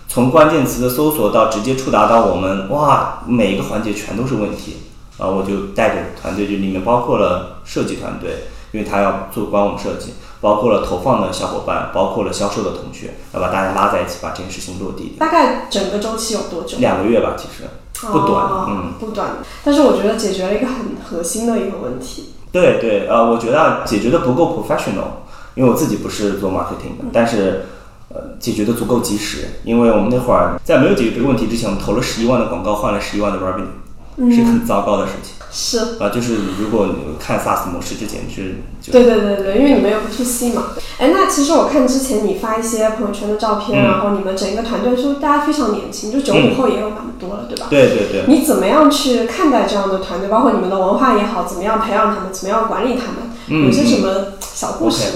[0.07, 4.77] 从关键词的搜索到直接触达到我们，哇，每一个环节全都是问题。
[5.17, 10.13] 啊，我就带着团队，就里面包括了设计团队，因为他要做官网设计。
[10.39, 15.15] 包括了投放的小伙伴，包括了销售的同学，要把大家拉在一起，把这件事情落地。
[15.19, 16.77] 大概整个周期有多久？
[16.79, 17.67] 两个月吧，其实
[18.07, 19.37] 不短，嗯，不短。
[19.63, 22.33] 但是我觉得解决了一个很核心的一个问题。
[22.51, 25.25] 对对，呃，我觉得解决的不够 professional，
[25.55, 27.65] 因为我自己不是做 marketing 的，但是
[28.09, 29.59] 呃，解决的足够及时。
[29.63, 35.33] 因为我们那会儿在没有解决这个问题之前，我们投了十一万的广告，换了十一万的 revenue，是很糟糕的事情。
[35.49, 36.87] 是啊，就是如果
[37.19, 38.57] 看 SaaS 模式之前是，
[38.91, 40.67] 对对对对，因为你们有 to C 嘛。
[40.99, 47.67] 哎，那其实我看之前你发一些朋友圈的照片，然后你们整个团队就大家非常年轻，就九五后也有蛮多了，对吧？
[47.69, 48.25] 对对对。
[48.27, 50.29] 你怎么样去看待这样的团队？
[50.29, 53.65] 包括你们的文化也好，怎么样培养他们，怎么样管理他们？
[53.65, 55.13] 有些什么小故事？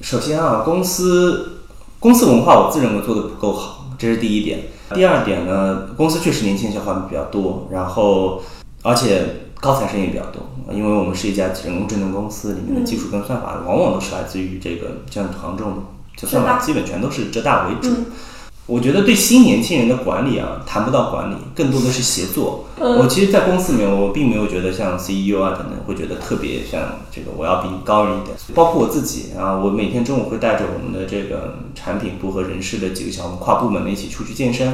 [0.00, 1.58] 首先啊，公司
[1.98, 4.60] 公司文化我自认为做的不够好，这是第一点。
[4.94, 8.40] 第二点呢，公司确实年轻小伙伴比较多，然后
[8.82, 9.41] 而且。
[9.62, 10.42] 高材生也比较多，
[10.74, 15.66] 因为我们是一家人工智能公司，里面的技术跟算法往往都是来自于这个像杭州，
[16.16, 17.88] 就算法基本全都是浙大为主。
[18.66, 22.64] 我觉得对新年轻人的管理啊，谈不到管理，更多的是协作。
[22.76, 28.36] 我其实，在公司里面，我并没有觉得像 CEO 啊等等会觉得特别像这个我要比你高人一点。
[28.56, 34.72] 包括我自己啊，我每天中午会带着我们的这个产品部和人事的几个小伙跨部门的一起出去健身。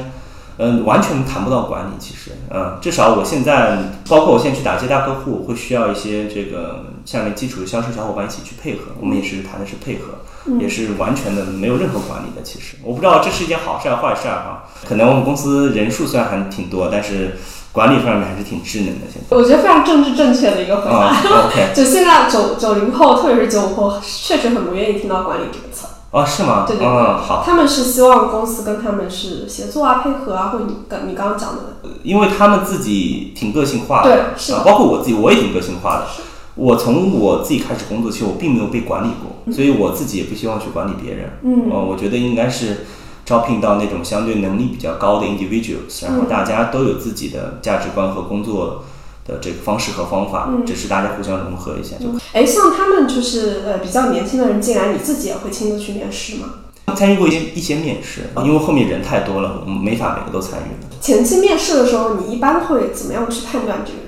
[0.59, 3.79] 嗯，完全谈不到管理，其实，嗯，至少我现在，
[4.09, 10.19] 包括我现在去打接大客户，会需要一些这个下面基础的销售小伙伴一起去配合，我们也是谈的是配合，
[10.59, 12.43] 也是完全的没有任何管理的。
[12.43, 14.65] 其实，我不知道这是一件好事还是坏事哈。
[14.85, 17.37] 可能我们公司人数虽然还挺多，但是
[17.71, 19.07] 管理上面还是挺智能的。
[19.13, 20.97] 现在我觉得非常政治正确的一个回答。
[20.97, 25.87] 啊，OK， 就现在九九零后，特别是九五后，确实很不愿意听到管理这个词。
[26.11, 26.65] 哦，是吗？
[26.67, 36.07] 对对对，嗯，好，他们是希望公司跟他们是协作啊、配合啊，或者你刚你刚刚讲的，因为他们自己挺个性化的，对是啊，包括我自己，我也挺个性化的。
[36.55, 41.39] 我从我自己开始工作，其实我并没有被管理过，所以我自己也不希望去管理别人。
[41.43, 42.87] 嗯呃，我觉得应该是
[43.25, 48.83] 招聘到那种相对能力比较高的 individuals，然后大家都有自己的价值观和工作
[49.29, 56.55] 的这个方式和方法，嗯只是大家互相融合一下就可哎，像他们就是呃比较年轻的人进来，你自己也会亲自去面试吗？
[56.97, 60.89] 参与过一些一些面试，因为后面人太多了，我们没法每个都参与了。
[61.03, 63.99] 前期面试的时候，你一般会怎么样去判断这个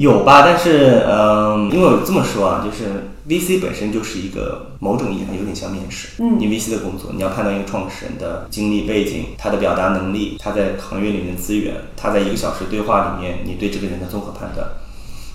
[0.00, 6.08] 有吧，但是嗯、因为我这么说啊，就是 VC 本身就是一个某种意义上有点像面试。
[6.20, 14.66] 嗯你 VC 的工作，你要判断一个创始人的经历背景、他的表达能力、他在行业里面的资源、他在一个小时对话里面你对这个人的综合判断。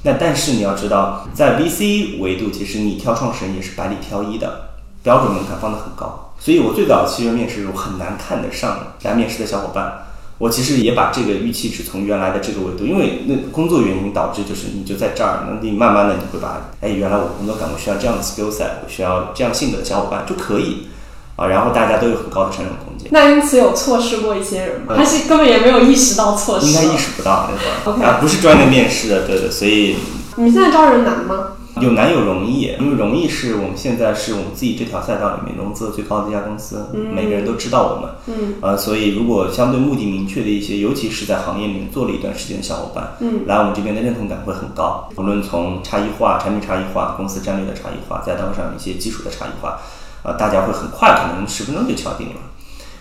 [0.01, 4.69] 那但是你要知道，在 VC 维度，其实你挑创始人也是百里挑一的，
[5.03, 6.33] 标准门槛放得很高。
[6.39, 10.07] 所以我最早期的面试，我很难看得上来面试的小伙伴。
[10.37, 20.87] 我其实也把这个预期值从原来的这个维度，因为那工作原因导致就是你就在这儿，那你慢慢的你会把，哎，原来我工作岗位需要这样的 skill set，我需要这样性格的小伙伴就可以，
[21.37, 23.07] 啊，然后大家都有很高的成长空间。
[23.11, 24.87] 那因此有错失过一些人吗？
[24.89, 26.67] 嗯还是根本也没有意识到错失？
[26.67, 29.95] 应该意识不到那会儿 OK 啊，不是专业面试的，对对，所以
[30.35, 31.53] 你现在招人难吗？
[31.81, 49.79] 有难有容易，因为容易是我们现在是我们自己这条赛道里面融资额最高的一家公司，每个人都知道我们，嗯，呃，所以如果相对目的明确的一些，尤其是在行业里面做了一段时间的小伙伴，嗯，来我们这边的认同感会很高，无论从差异化、产品差异化、公司战略的差异化，再到上一些基础的差异化，
[50.23, 52.35] 呃，大家会很快，可能十分钟就敲定了。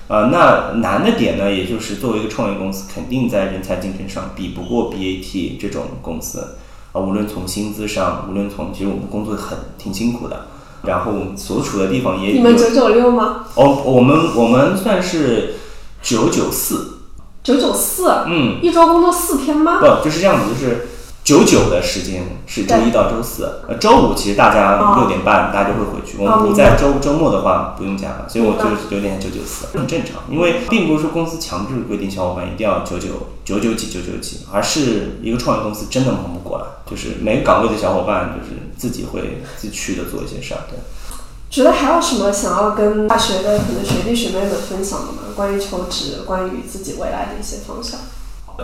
[0.09, 6.57] 呃，那难的点呢，也就是作为一个创业公司，肯定在人才竞争上比不过 BAT 这种公司。
[6.95, 10.47] 啊，无论从薪资上，无论从其实我们工作很挺辛苦的，
[10.85, 13.45] 然后所处的地方也你们九九六吗？
[13.57, 15.57] 哦，我们我们算是
[16.01, 16.99] 九九四，
[17.43, 19.81] 九九四，嗯，一周工作四天吗？
[19.81, 20.89] 不就是这样子，就是
[21.25, 33.09] 九九的时间是周一到周四，呃，周五其实大家哦六点半大家就会回去，我哦们不在周周末的话不用加班，所以我就是九点九九四，很正常，因为并不是说公司强制规定小伙伴一定要九九
[33.43, 40.79] 九九几九九几，而是一个创业公司真的忙不过来，就是每个岗位的小伙伴就是自己会自驱的做一些事儿，对。
[41.49, 45.19] 觉得还有什么想要跟大学的可能学弟学妹们分享的吗？
[45.35, 48.01] 关于求职，关于自己未来的一些方向。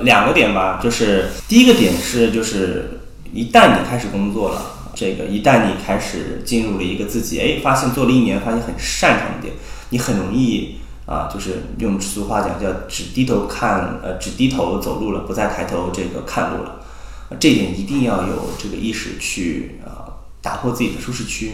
[0.03, 3.01] 两个点吧，就是第一个点是，就是
[3.33, 4.63] 一旦你开始工作了，
[4.95, 9.55] 这个一旦你开始进入了一个自己哎发现做了一年发现很擅长的点，
[9.91, 10.77] 你很容易
[11.07, 16.81] 啊，就是用俗话讲叫只低头看呃只低头走路了，不再抬头这个看路了，
[17.41, 20.07] 这一点一定要有这个意识去啊
[20.41, 21.51] 打破自己的舒适区，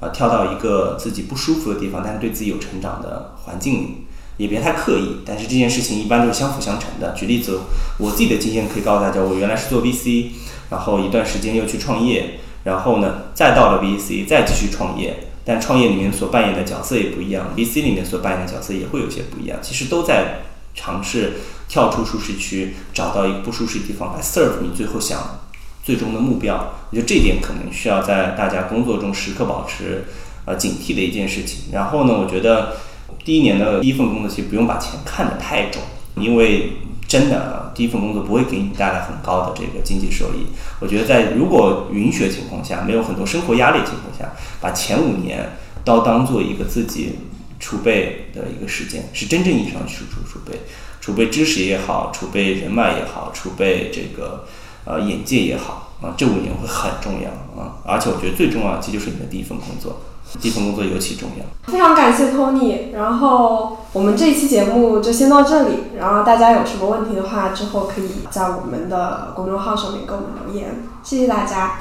[0.00, 3.96] 啊跳到一个自己不舒服的地方，但是对自己有成长的环境里。
[4.36, 7.12] 也别太刻意，但是这件事情一般都是相辅相成的。
[7.12, 7.60] 举例子，
[7.98, 10.30] 我自己的经验可以告诉大家，我原来是做 VC，
[10.70, 19.58] 然后一段时间又去创业，然后呢再到了 VC，再继续创业，但创业里面所扮演的角色也不一样，VC 里面所扮演的角色也会有些不一样。
[19.62, 20.40] 其实都在
[20.74, 21.34] 尝试
[21.68, 25.38] 跳出舒适区，找到一个不舒适的地方来 serve 你最后想
[25.84, 26.72] 最终的目标。
[26.90, 30.06] 我觉得这一点可能需要在大家工作中时刻保持
[30.44, 31.72] 呃警惕的一件事情。
[31.72, 32.76] 然后呢，我觉得。
[33.24, 35.82] 第一年的第一份工作，其实不用把钱看得太重，
[36.16, 36.72] 因为
[37.06, 40.46] 真的第一份工作不会给你带来很高的这个经济收益。
[40.80, 47.18] 我觉得在如果允许的情况下，没有很多生活压力的情况下，把前五年都当做一个自己
[47.60, 50.60] 储备的一个时间，是真正意义上去储储备，
[51.00, 54.46] 储备知识也好，储备人脉也好，储备这个
[54.84, 57.30] 呃眼界也好啊，这五年会很重要
[57.60, 57.76] 啊。
[57.84, 60.00] 而且我觉得最重要的，其实就是你的第一份工作。
[60.40, 61.72] 第一份工作尤其重要。
[61.72, 71.78] 非常感谢 Tony，然后我们这一期节目就先到这里，然后大家有什么问题的话，之后可以在我们的公众号上面给我们留言，谢谢大家。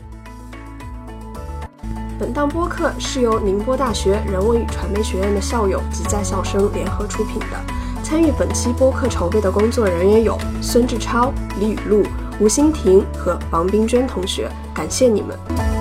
[2.19, 7.57] 本档播客是由宁波大学人文与传媒学院的校友及在校生联合出品的。
[8.03, 12.03] 参与本期播客筹备的工作人员有孙志超、李雨露、
[12.39, 15.72] 吴欣婷和王冰娟同学，感谢你们。